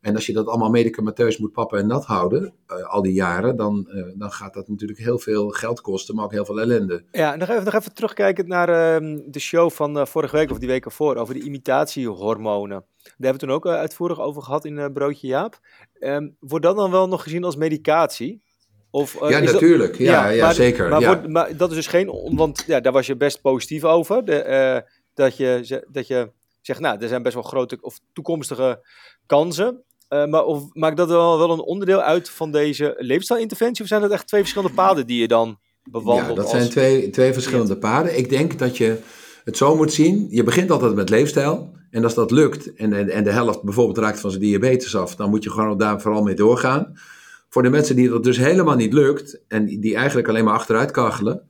En 0.00 0.14
als 0.14 0.26
je 0.26 0.32
dat 0.32 0.46
allemaal 0.46 0.70
medicamenteus 0.70 1.38
moet 1.38 1.52
pappen 1.52 1.78
en 1.78 1.86
nat 1.86 2.04
houden, 2.04 2.54
al 2.88 3.02
die 3.02 3.12
jaren, 3.12 3.56
dan, 3.56 3.88
dan 4.16 4.30
gaat 4.30 4.54
dat 4.54 4.68
natuurlijk 4.68 4.98
heel 4.98 5.18
veel 5.18 5.48
geld 5.48 5.80
kosten, 5.80 6.14
maar 6.14 6.24
ook 6.24 6.32
heel 6.32 6.44
veel 6.44 6.60
ellende. 6.60 7.04
Ja, 7.12 7.36
nog 7.36 7.48
even, 7.48 7.64
nog 7.64 7.74
even 7.74 7.94
terugkijken 7.94 8.48
naar 8.48 8.68
uh, 9.02 9.18
de 9.26 9.38
show 9.38 9.70
van 9.70 10.06
vorige 10.06 10.36
week 10.36 10.50
of 10.50 10.58
die 10.58 10.68
week 10.68 10.84
ervoor, 10.84 11.16
over 11.16 11.34
de 11.34 11.40
imitatiehormonen. 11.40 12.84
Daar 13.02 13.12
hebben 13.16 13.40
we 13.40 13.46
toen 13.46 13.56
ook 13.56 13.66
uitvoerig 13.66 14.20
over 14.20 14.42
gehad 14.42 14.64
in 14.64 14.92
Broodje 14.92 15.26
Jaap. 15.26 15.58
Um, 16.00 16.36
wordt 16.40 16.64
dat 16.64 16.76
dan 16.76 16.90
wel 16.90 17.08
nog 17.08 17.22
gezien 17.22 17.44
als 17.44 17.56
medicatie? 17.56 18.42
Of, 18.96 19.28
ja, 19.28 19.38
natuurlijk. 19.38 19.90
Dat, 19.90 20.00
ja, 20.00 20.26
ja, 20.26 20.28
ja 20.28 20.44
maar, 20.44 20.54
zeker. 20.54 20.88
Maar, 20.88 21.00
ja. 21.00 21.06
Wordt, 21.06 21.28
maar, 21.28 21.56
dat 21.56 21.70
is 21.70 21.76
dus 21.76 21.86
geen, 21.86 22.34
want 22.36 22.64
ja, 22.66 22.80
daar 22.80 22.92
was 22.92 23.06
je 23.06 23.16
best 23.16 23.40
positief 23.40 23.84
over. 23.84 24.24
De, 24.24 24.84
dat, 25.14 25.36
je, 25.36 25.84
dat 25.90 26.06
je 26.06 26.30
zegt, 26.60 26.80
nou, 26.80 26.98
er 27.00 27.08
zijn 27.08 27.22
best 27.22 27.34
wel 27.34 27.42
grote 27.42 27.78
of 27.80 27.98
toekomstige 28.12 28.86
kansen. 29.26 29.82
Uh, 30.08 30.26
maar 30.26 30.44
of, 30.44 30.64
maakt 30.72 30.96
dat 30.96 31.08
wel, 31.08 31.38
wel 31.38 31.50
een 31.50 31.60
onderdeel 31.60 32.00
uit 32.00 32.30
van 32.30 32.52
deze 32.52 32.94
leefstijlinterventie? 32.98 33.82
Of 33.82 33.88
zijn 33.88 34.00
dat 34.00 34.10
echt 34.10 34.26
twee 34.26 34.40
verschillende 34.40 34.74
paden 34.74 35.06
die 35.06 35.20
je 35.20 35.28
dan 35.28 35.58
bewandelt? 35.84 36.36
Ja, 36.36 36.42
dat 36.42 36.50
zijn 36.50 36.68
twee, 36.68 37.10
twee 37.10 37.32
verschillende 37.32 37.76
paden. 37.76 38.18
Ik 38.18 38.28
denk 38.28 38.58
dat 38.58 38.76
je 38.76 38.98
het 39.44 39.56
zo 39.56 39.76
moet 39.76 39.92
zien. 39.92 40.26
Je 40.30 40.42
begint 40.42 40.70
altijd 40.70 40.94
met 40.94 41.08
leefstijl. 41.08 41.74
En 41.90 42.04
als 42.04 42.14
dat 42.14 42.30
lukt 42.30 42.74
en, 42.74 42.92
en, 42.92 43.08
en 43.08 43.24
de 43.24 43.30
helft 43.30 43.62
bijvoorbeeld 43.62 43.98
raakt 43.98 44.20
van 44.20 44.30
zijn 44.30 44.42
diabetes 44.42 44.96
af, 44.96 45.16
dan 45.16 45.30
moet 45.30 45.44
je 45.44 45.50
gewoon 45.50 45.78
daar 45.78 46.00
vooral 46.00 46.22
mee 46.22 46.34
doorgaan. 46.34 46.94
Voor 47.56 47.64
de 47.64 47.70
mensen 47.70 47.96
die 47.96 48.08
dat 48.08 48.24
dus 48.24 48.36
helemaal 48.36 48.76
niet 48.76 48.92
lukt 48.92 49.40
en 49.48 49.66
die 49.66 49.96
eigenlijk 49.96 50.28
alleen 50.28 50.44
maar 50.44 50.54
achteruit 50.54 50.90
kachelen, 50.90 51.42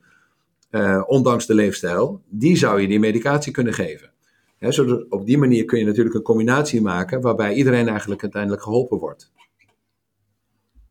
uh, 0.71 1.03
ondanks 1.07 1.45
de 1.45 1.53
leefstijl, 1.53 2.21
die 2.29 2.57
zou 2.57 2.81
je 2.81 2.87
die 2.87 2.99
medicatie 2.99 3.51
kunnen 3.51 3.73
geven. 3.73 4.11
Zodat 4.59 5.09
op 5.09 5.25
die 5.25 5.37
manier 5.37 5.65
kun 5.65 5.79
je 5.79 5.85
natuurlijk 5.85 6.15
een 6.15 6.21
combinatie 6.21 6.81
maken 6.81 7.21
waarbij 7.21 7.53
iedereen 7.53 7.87
eigenlijk 7.87 8.21
uiteindelijk 8.21 8.63
geholpen 8.63 8.97
wordt. 8.97 9.31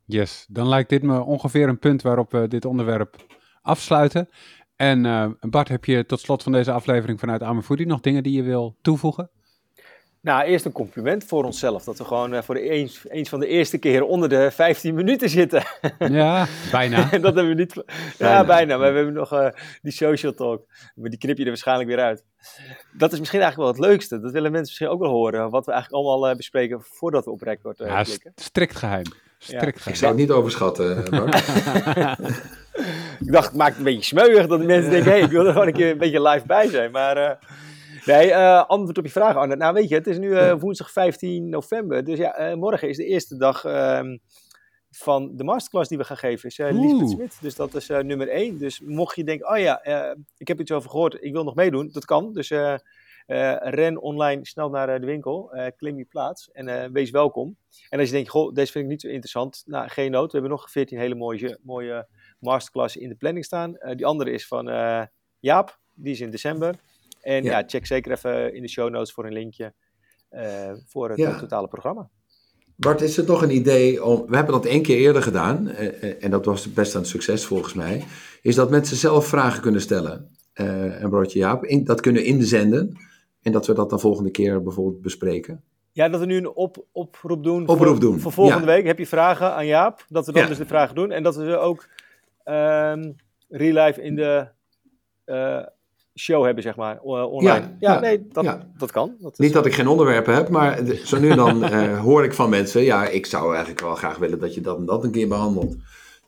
Yes, 0.05 0.47
dan 0.49 0.69
lijkt 0.69 0.89
dit 0.89 1.03
me 1.03 1.21
ongeveer 1.21 1.69
een 1.69 1.79
punt 1.79 2.03
waarop 2.03 2.33
we 2.33 2.49
dit 2.49 2.65
onderwerp 2.65 3.17
afsluiten. 3.63 4.29
En 4.77 5.05
uh, 5.05 5.31
Bart, 5.41 5.69
heb 5.69 5.85
je 5.85 6.07
tot 6.07 6.21
slot 6.21 6.43
van 6.43 6.53
deze 6.53 6.73
aflevering 6.73 7.21
vanuit 7.21 7.43
Amerfoodie 7.43 7.87
nog 7.87 8.01
dingen 8.01 8.23
die 8.23 8.37
je 8.37 8.43
wil 8.43 8.77
toevoegen? 8.83 9.31
Nou, 10.27 10.45
eerst 10.45 10.65
een 10.65 10.73
compliment 10.73 11.25
voor 11.25 11.45
onszelf. 11.45 11.85
Dat 11.85 11.99
we 11.99 12.05
gewoon 12.05 12.35
uh, 12.35 12.43
voor 12.43 12.55
de 12.55 12.71
eens, 12.71 13.05
eens 13.09 13.29
van 13.29 13.41
de 13.41 13.47
eerste 13.47 13.79
keer 13.79 14.03
onder 14.03 14.29
de 14.29 14.51
15 14.51 14.95
minuten 14.95 15.29
zitten. 15.29 15.63
Ja, 15.99 16.47
bijna. 16.71 17.09
dat 17.27 17.35
hebben 17.35 17.49
we 17.49 17.55
niet. 17.55 17.85
Ja, 18.19 18.45
bijna. 18.45 18.77
maar 18.77 18.91
we 18.91 18.97
hebben 18.97 19.15
nog 19.15 19.33
uh, 19.33 19.49
die 19.83 19.93
social 19.93 20.35
talk. 20.35 20.65
Maar 20.95 21.11
die 21.11 21.19
knip 21.19 21.37
je 21.37 21.43
er 21.43 21.49
waarschijnlijk 21.49 21.89
weer 21.89 21.99
uit. 21.99 22.25
Dat 22.93 23.13
is 23.13 23.19
misschien 23.19 23.41
eigenlijk 23.41 23.73
wel 23.73 23.83
het 23.83 23.93
leukste. 23.93 24.21
Dat 24.21 24.33
willen 24.33 24.53
mensen 24.53 24.69
misschien 24.69 24.89
ook 24.89 25.01
wel 25.01 25.11
horen. 25.11 25.51
Wat 25.51 25.67
we 25.67 25.73
eigenlijk 25.73 26.05
allemaal 26.05 26.31
uh, 26.31 26.37
bespreken 26.37 26.81
voordat 26.83 27.25
we 27.25 27.31
op 27.31 27.43
record 27.43 27.79
ja, 27.79 28.03
klikken. 28.03 28.33
Strikt 28.37 28.77
geheim. 28.77 29.05
Strikt 29.39 29.65
ja. 29.65 29.71
geheim. 29.71 29.93
Ik 29.93 29.97
zou 29.97 30.13
het 30.13 30.21
niet 30.21 30.31
overschatten, 30.31 30.99
ik 33.25 33.33
dacht, 33.33 33.47
het 33.47 33.57
maakt 33.57 33.77
een 33.77 33.85
beetje 33.85 34.05
smeuig 34.05 34.47
dat 34.47 34.61
de 34.61 34.67
mensen 34.67 34.91
denken: 34.91 35.11
hé, 35.11 35.17
hey, 35.17 35.27
ik 35.27 35.31
wil 35.31 35.47
er 35.47 35.53
gewoon 35.53 35.67
een 35.67 35.73
keer 35.73 35.91
een 35.91 35.99
beetje 35.99 36.23
live 36.23 36.47
bij 36.47 36.69
zijn. 36.69 36.91
Maar. 36.91 37.39
Nee, 38.07 38.29
uh, 38.29 38.65
antwoord 38.67 38.99
op 38.99 39.05
je 39.05 39.11
vraag, 39.11 39.37
Arne. 39.37 39.57
Nou, 39.57 39.75
weet 39.75 39.89
je, 39.89 39.95
het 39.95 40.07
is 40.07 40.19
nu 40.19 40.29
uh, 40.29 40.55
woensdag 40.59 40.91
15 40.93 41.49
november. 41.49 42.05
Dus 42.05 42.19
ja, 42.19 42.51
uh, 42.51 42.57
morgen 42.57 42.89
is 42.89 42.97
de 42.97 43.05
eerste 43.05 43.37
dag 43.37 43.65
ehm, 43.65 44.17
van 44.91 45.37
de 45.37 45.45
masterclass 45.45 45.89
die 45.89 45.99
we 45.99 46.05
gaan 46.05 46.17
geven. 46.17 46.49
Is 46.49 46.59
Lisbeth 46.59 47.11
Smit. 47.11 47.39
Dus 47.41 47.55
dat 47.55 47.75
is 47.75 47.89
nummer 47.89 48.29
1. 48.29 48.59
Dus 48.59 48.81
mocht 48.81 49.17
je 49.17 49.25
denken, 49.25 49.51
oh 49.51 49.59
ja, 49.59 49.85
ik 50.37 50.49
heb 50.49 50.61
iets 50.61 50.73
over 50.73 50.91
gehoord, 50.91 51.25
ik 51.25 51.33
wil 51.33 51.45
nog 51.45 51.55
meedoen. 51.55 51.89
Dat 51.93 52.05
kan. 52.05 52.33
Dus 52.33 52.49
ren 53.59 54.01
online 54.01 54.47
snel 54.47 54.71
naar 54.71 55.01
de 55.01 55.07
winkel, 55.07 55.53
klim 55.77 55.99
je 55.99 56.05
plaats 56.05 56.51
en 56.53 56.93
wees 56.93 57.11
welkom. 57.11 57.57
En 57.89 57.99
als 57.99 58.09
je 58.09 58.15
denkt, 58.15 58.31
goh, 58.31 58.55
deze 58.55 58.73
vind 58.73 58.85
ik 58.85 58.91
niet 58.91 59.01
zo 59.01 59.09
interessant. 59.09 59.63
Nou, 59.67 59.89
geen 59.89 60.11
nood. 60.11 60.33
We 60.33 60.39
hebben 60.39 60.51
nog 60.51 60.71
14 60.71 60.99
hele 60.99 61.15
mooie, 61.15 61.59
mooie 61.63 62.09
masterclassen 62.39 63.01
in 63.01 63.09
de 63.09 63.17
planning 63.17 63.45
staan. 63.45 63.79
die 63.97 64.07
andere 64.07 64.31
is 64.31 64.47
van 64.47 64.67
Jaap. 65.41 65.79
Die 65.95 66.13
is 66.13 66.21
in 66.21 66.31
december. 66.31 66.75
En 67.21 67.45
ja. 67.45 67.59
ja. 67.59 67.65
check 67.67 67.87
zeker 67.87 68.13
even 68.13 68.55
in 68.55 68.63
de 68.63 68.69
show 68.69 68.91
notes 68.91 69.13
voor 69.13 69.27
een 69.27 69.33
linkje 69.33 69.73
uh, 70.31 70.73
voor 70.87 71.09
het 71.09 71.19
ja. 71.19 71.39
totale 71.39 71.69
programma. 71.69 72.09
Bart, 72.77 73.01
is 73.01 73.19
er 73.19 73.25
toch 73.25 73.43
een 73.43 73.55
idee 73.55 74.05
om. 74.05 74.27
We 74.27 74.37
hebben 74.37 74.55
dat 74.55 74.65
één 74.65 74.83
keer 74.83 74.97
eerder 74.97 75.23
gedaan, 75.23 75.69
uh, 75.69 76.25
en 76.25 76.31
dat 76.31 76.45
was 76.45 76.73
best 76.73 76.95
een 76.95 77.05
succes 77.05 77.45
volgens 77.45 77.75
mij. 77.75 78.05
Is 78.43 78.55
dat 78.55 78.71
mensen 78.71 78.97
zelf 78.97 79.27
vragen 79.27 79.63
kunnen 79.63 79.81
stellen. 79.81 80.31
Uh, 80.55 81.03
en 81.03 81.11
broodje 81.11 81.39
Jaap, 81.39 81.65
in, 81.65 81.85
dat 81.85 82.01
kunnen 82.01 82.25
inzenden. 82.25 82.97
En 83.43 83.53
dat 83.53 83.67
we 83.67 83.75
dat 83.75 83.91
dan 83.91 84.01
volgende 84.01 84.31
keer 84.31 84.63
bijvoorbeeld 84.63 85.03
bespreken. 85.03 85.63
Ja, 85.93 86.09
dat 86.09 86.21
we 86.21 86.27
nu 86.27 86.37
een 86.37 86.49
op, 86.49 86.87
oproep 86.93 87.45
doen. 87.45 87.63
Oproep 87.63 87.87
voor, 87.87 88.01
doen. 88.01 88.21
Voor 88.21 88.33
volgende 88.33 88.67
ja. 88.67 88.73
week. 88.73 88.87
Heb 88.87 88.99
je 88.99 89.07
vragen 89.07 89.55
aan 89.55 89.67
Jaap? 89.67 90.05
Dat 90.09 90.27
we 90.27 90.33
dan 90.33 90.47
dus 90.47 90.59
de 90.59 90.67
vragen 90.67 90.95
doen. 90.95 91.11
En 91.11 91.23
dat 91.23 91.37
we 91.37 91.45
ze 91.45 91.57
ook 91.57 91.89
um, 92.45 93.17
real 93.49 93.85
life 93.85 94.03
in 94.03 94.15
de 94.15 94.49
show 96.19 96.45
hebben, 96.45 96.63
zeg 96.63 96.77
maar, 96.77 97.01
online. 97.01 97.61
Ja, 97.61 97.77
ja, 97.79 97.95
ja 97.95 98.01
nee, 98.01 98.27
dat, 98.33 98.45
ja. 98.45 98.67
dat 98.79 98.91
kan. 98.91 99.15
Dat 99.19 99.39
Niet 99.39 99.53
dat 99.53 99.67
ik 99.67 99.75
geen 99.75 99.89
onderwerpen 99.89 100.35
heb, 100.35 100.49
maar 100.49 100.81
zo 101.05 101.19
nu 101.19 101.31
en 101.31 101.37
dan 101.37 101.65
uh, 101.65 102.01
hoor 102.01 102.25
ik 102.25 102.35
van 102.35 102.51
mensen, 102.51 102.83
ja, 102.83 103.09
ik 103.09 103.27
zou 103.27 103.51
eigenlijk 103.51 103.81
wel 103.81 103.95
graag 103.95 104.19
willen 104.19 104.39
dat 104.39 104.55
je 104.55 104.61
dat 104.61 104.79
en 104.79 104.87
dat 104.87 105.05
een 105.05 105.11
keer 105.11 105.29
behandelt. 105.29 105.77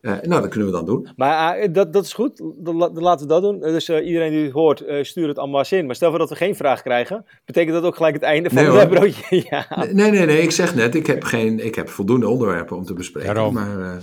Uh, 0.00 0.12
nou, 0.22 0.40
dat 0.40 0.50
kunnen 0.50 0.68
we 0.68 0.74
dan 0.74 0.86
doen. 0.86 1.08
Maar 1.16 1.60
uh, 1.60 1.68
dat, 1.72 1.92
dat 1.92 2.04
is 2.04 2.12
goed, 2.12 2.42
dan, 2.56 2.76
laten 2.76 3.26
we 3.26 3.32
dat 3.32 3.42
doen. 3.42 3.60
Dus 3.60 3.88
iedereen 3.88 4.30
die 4.30 4.44
het 4.44 4.52
hoort, 4.52 4.84
stuur 5.02 5.28
het 5.28 5.38
allemaal 5.38 5.64
in. 5.70 5.86
Maar 5.86 5.94
stel 5.94 6.10
voor 6.10 6.18
dat 6.18 6.28
we 6.28 6.36
geen 6.36 6.56
vraag 6.56 6.82
krijgen, 6.82 7.24
betekent 7.44 7.74
dat 7.74 7.84
ook 7.84 7.96
gelijk 7.96 8.14
het 8.14 8.22
einde 8.22 8.50
van 8.50 8.62
nee, 8.62 8.72
het 8.72 8.88
broodje? 8.88 9.44
ja. 9.50 9.66
Nee, 9.92 10.10
nee, 10.10 10.26
nee, 10.26 10.42
ik 10.42 10.50
zeg 10.50 10.74
net, 10.74 10.94
ik 10.94 11.06
heb, 11.06 11.24
geen, 11.24 11.64
ik 11.64 11.74
heb 11.74 11.88
voldoende 11.88 12.28
onderwerpen 12.28 12.76
om 12.76 12.84
te 12.84 12.94
bespreken. 12.94 13.34
Daarom. 13.34 13.54
Maar 13.54 14.02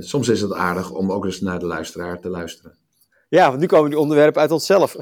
soms 0.00 0.28
is 0.28 0.40
het 0.40 0.52
aardig 0.52 0.90
om 0.90 1.12
ook 1.12 1.24
eens 1.24 1.40
naar 1.40 1.58
de 1.58 1.66
luisteraar 1.66 2.20
te 2.20 2.28
luisteren. 2.28 2.83
Ja, 3.28 3.48
want 3.48 3.60
nu 3.60 3.66
komen 3.66 3.90
die 3.90 3.98
onderwerpen 3.98 4.40
uit 4.40 4.50
onszelf. 4.50 4.96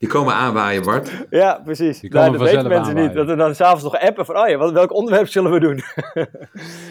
Die 0.00 0.08
komen 0.08 0.34
aanwaaien, 0.34 0.82
Bart. 0.82 1.26
Ja, 1.30 1.60
precies. 1.64 2.00
Die 2.00 2.10
nou, 2.10 2.30
dat 2.30 2.40
weten 2.40 2.68
mensen 2.68 2.78
aanwaaien. 2.78 3.06
niet. 3.06 3.16
Dat 3.16 3.26
we 3.26 3.36
dan 3.36 3.54
s'avonds 3.54 3.82
nog 3.82 3.98
appen 3.98 4.24
van, 4.24 4.36
oh 4.38 4.48
ja, 4.48 4.72
welk 4.72 4.92
onderwerp 4.92 5.28
zullen 5.28 5.52
we 5.52 5.60
doen? 5.60 5.76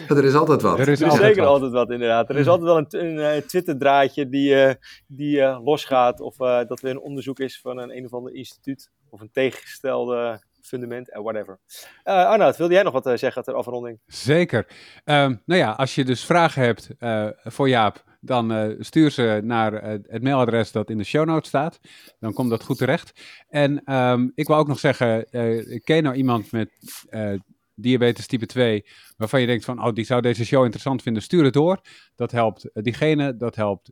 ja, 0.08 0.16
er 0.16 0.24
is 0.24 0.34
altijd 0.34 0.62
wat. 0.62 0.78
Er 0.78 0.88
is, 0.88 1.00
er 1.00 1.06
is 1.06 1.12
altijd 1.12 1.22
zeker 1.22 1.42
wat. 1.42 1.52
altijd 1.52 1.72
wat, 1.72 1.90
inderdaad. 1.90 2.28
Er 2.28 2.36
is 2.36 2.46
altijd 2.46 2.66
wel 2.66 2.78
een, 2.78 2.86
een, 2.88 3.34
een 3.34 3.46
Twitter-draadje 3.46 4.28
die, 4.28 4.54
uh, 4.54 4.72
die 5.06 5.36
uh, 5.36 5.58
losgaat. 5.64 6.20
Of 6.20 6.40
uh, 6.40 6.58
dat 6.66 6.82
er 6.82 6.90
een 6.90 7.00
onderzoek 7.00 7.38
is 7.38 7.60
van 7.60 7.78
een 7.78 7.96
een 7.96 8.04
of 8.04 8.12
ander 8.12 8.34
instituut. 8.34 8.90
Of 9.08 9.20
een 9.20 9.30
tegengestelde 9.32 10.42
fundament 10.62 11.10
en 11.10 11.22
whatever. 11.22 11.58
Uh, 12.04 12.14
Arnoud, 12.14 12.56
wilde 12.56 12.74
jij 12.74 12.82
nog 12.82 13.02
wat 13.02 13.18
zeggen 13.18 13.42
ter 13.42 13.54
afronding? 13.54 14.00
Zeker. 14.06 14.66
Um, 15.04 15.42
nou 15.44 15.60
ja, 15.60 15.70
als 15.70 15.94
je 15.94 16.04
dus 16.04 16.24
vragen 16.24 16.62
hebt 16.62 16.90
voor 17.44 17.68
Jaap 17.68 18.04
dan 18.20 18.52
uh, 18.52 18.74
stuur 18.78 19.10
ze 19.10 19.40
naar 19.44 19.72
uh, 19.72 19.90
het 20.06 20.22
mailadres 20.22 20.72
dat 20.72 20.90
in 20.90 20.98
de 20.98 21.04
show 21.04 21.26
notes 21.26 21.48
staat. 21.48 21.80
Dan 22.18 22.32
komt 22.32 22.50
dat 22.50 22.64
goed 22.64 22.78
terecht. 22.78 23.12
En 23.48 23.94
um, 23.94 24.32
ik 24.34 24.46
wil 24.46 24.56
ook 24.56 24.68
nog 24.68 24.78
zeggen, 24.78 25.26
uh, 25.30 25.80
ken 25.84 25.96
je 25.96 26.02
nou 26.02 26.14
iemand 26.14 26.52
met 26.52 26.70
diabetes 27.74 28.26
type 28.26 28.46
2, 28.46 28.84
waarvan 29.16 29.40
je 29.40 29.46
denkt 29.46 29.64
van, 29.64 29.84
oh, 29.84 29.92
die 29.92 30.04
zou 30.04 30.20
deze 30.20 30.44
show 30.44 30.62
interessant 30.62 31.02
vinden, 31.02 31.22
stuur 31.22 31.44
het 31.44 31.52
door. 31.52 31.80
Dat 32.14 32.30
helpt 32.30 32.70
diegene, 32.72 33.36
dat 33.36 33.56
helpt 33.56 33.90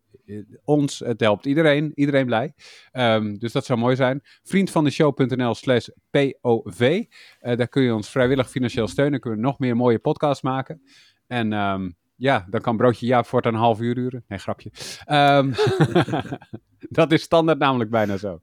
ons, 0.64 0.99
het 0.99 1.21
helpt 1.21 1.47
iedereen, 1.47 1.93
iedereen 1.95 2.27
blij. 2.27 2.55
Um, 2.93 3.38
dus 3.38 3.53
dat 3.53 3.64
zou 3.64 3.79
mooi 3.79 3.97
zijn. 3.97 4.21
Vriendvandeshow.nl 4.43 5.55
slash 5.55 5.88
POV. 6.11 7.05
daar 7.38 7.69
kun 7.69 7.83
je 7.83 7.95
ons 7.95 8.09
vrijwillig 8.09 8.51
financieel 8.51 8.88
steunen, 8.88 9.21
kunnen 9.21 9.41
we 9.41 9.47
nog 9.47 9.59
meer 9.59 9.77
mooie 9.77 9.99
podcasts 9.99 10.43
maken. 10.43 10.83
En 11.27 11.53
um, 11.53 11.97
ja, 12.18 12.46
dan 12.50 12.61
kan 12.61 12.76
broodje 12.76 13.07
Jaap 13.07 13.26
voor 13.26 13.46
een 13.46 13.54
half 13.54 13.81
uur 13.81 13.94
duren. 13.94 14.24
Nee, 14.28 14.38
grapje. 14.38 14.70
Um, 15.11 15.54
dat 16.98 17.12
is 17.12 17.22
standaard 17.22 17.59
namelijk 17.59 17.90
bijna 17.90 18.16
zo. 18.16 18.40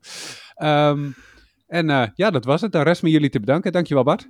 Um, 0.58 1.16
en 1.68 1.90
uh, 1.90 2.08
ja, 2.16 2.30
dat 2.32 2.46
was 2.46 2.62
het. 2.62 2.72
Dan 2.72 2.84
rest 2.84 3.04
me 3.04 3.10
jullie 3.10 3.30
te 3.30 3.40
bedanken. 3.40 3.72
Dankjewel 3.72 4.04
Bart. 4.04 4.30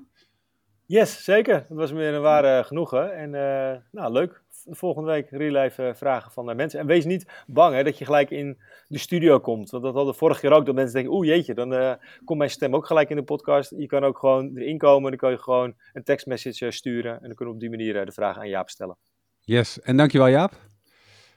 Yes, 0.85 1.23
zeker. 1.23 1.55
Het 1.55 1.77
was 1.77 1.91
weer 1.91 2.13
een 2.13 2.21
ware 2.21 2.63
genoegen. 2.63 3.15
En 3.15 3.33
uh, 3.33 3.81
nou, 3.91 4.11
leuk. 4.11 4.43
Volgende 4.69 5.11
week 5.11 5.29
real 5.29 5.61
life 5.63 5.83
uh, 5.83 5.93
vragen 5.93 6.31
van 6.31 6.49
uh, 6.49 6.55
mensen. 6.55 6.79
En 6.79 6.85
wees 6.85 7.05
niet 7.05 7.43
bang 7.47 7.75
hè, 7.75 7.83
dat 7.83 7.97
je 7.97 8.05
gelijk 8.05 8.29
in 8.29 8.57
de 8.87 8.97
studio 8.97 9.39
komt. 9.39 9.69
Want 9.69 9.83
dat 9.83 9.93
hadden 9.93 10.15
vorige 10.15 10.39
keer 10.39 10.51
ook. 10.51 10.65
Dat 10.65 10.75
mensen 10.75 10.93
denken, 10.93 11.13
oeh 11.13 11.27
jeetje, 11.27 11.53
dan 11.53 11.97
komt 12.23 12.39
mijn 12.39 12.49
stem 12.49 12.75
ook 12.75 12.85
gelijk 12.85 13.09
in 13.09 13.15
de 13.15 13.23
podcast. 13.23 13.73
Je 13.77 13.85
kan 13.85 14.03
ook 14.03 14.17
gewoon 14.17 14.57
erin 14.57 14.77
komen. 14.77 15.09
Dan 15.09 15.19
kan 15.19 15.31
je 15.31 15.37
gewoon 15.37 15.75
een 15.93 16.03
tekstmessage 16.03 16.71
sturen. 16.71 17.13
En 17.13 17.27
dan 17.27 17.35
kunnen 17.35 17.47
we 17.47 17.53
op 17.53 17.59
die 17.59 17.69
manier 17.69 18.05
de 18.05 18.11
vragen 18.11 18.41
aan 18.41 18.49
Jaap 18.49 18.69
stellen. 18.69 18.97
Yes, 19.45 19.81
en 19.81 19.97
dankjewel 19.97 20.29
Jaap. 20.29 20.53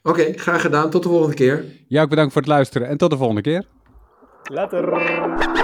Oké, 0.03 0.21
okay, 0.21 0.33
graag 0.33 0.61
gedaan. 0.61 0.91
Tot 0.91 1.03
de 1.03 1.09
volgende 1.09 1.35
keer. 1.35 1.65
Jou 1.89 2.05
ook 2.05 2.11
bedankt 2.11 2.33
voor 2.33 2.43
het 2.43 2.51
luisteren 2.51 2.89
en 2.89 2.97
tot 2.97 3.11
de 3.11 3.17
volgende 3.17 3.43
keer. 3.43 3.65
Later. 4.43 5.57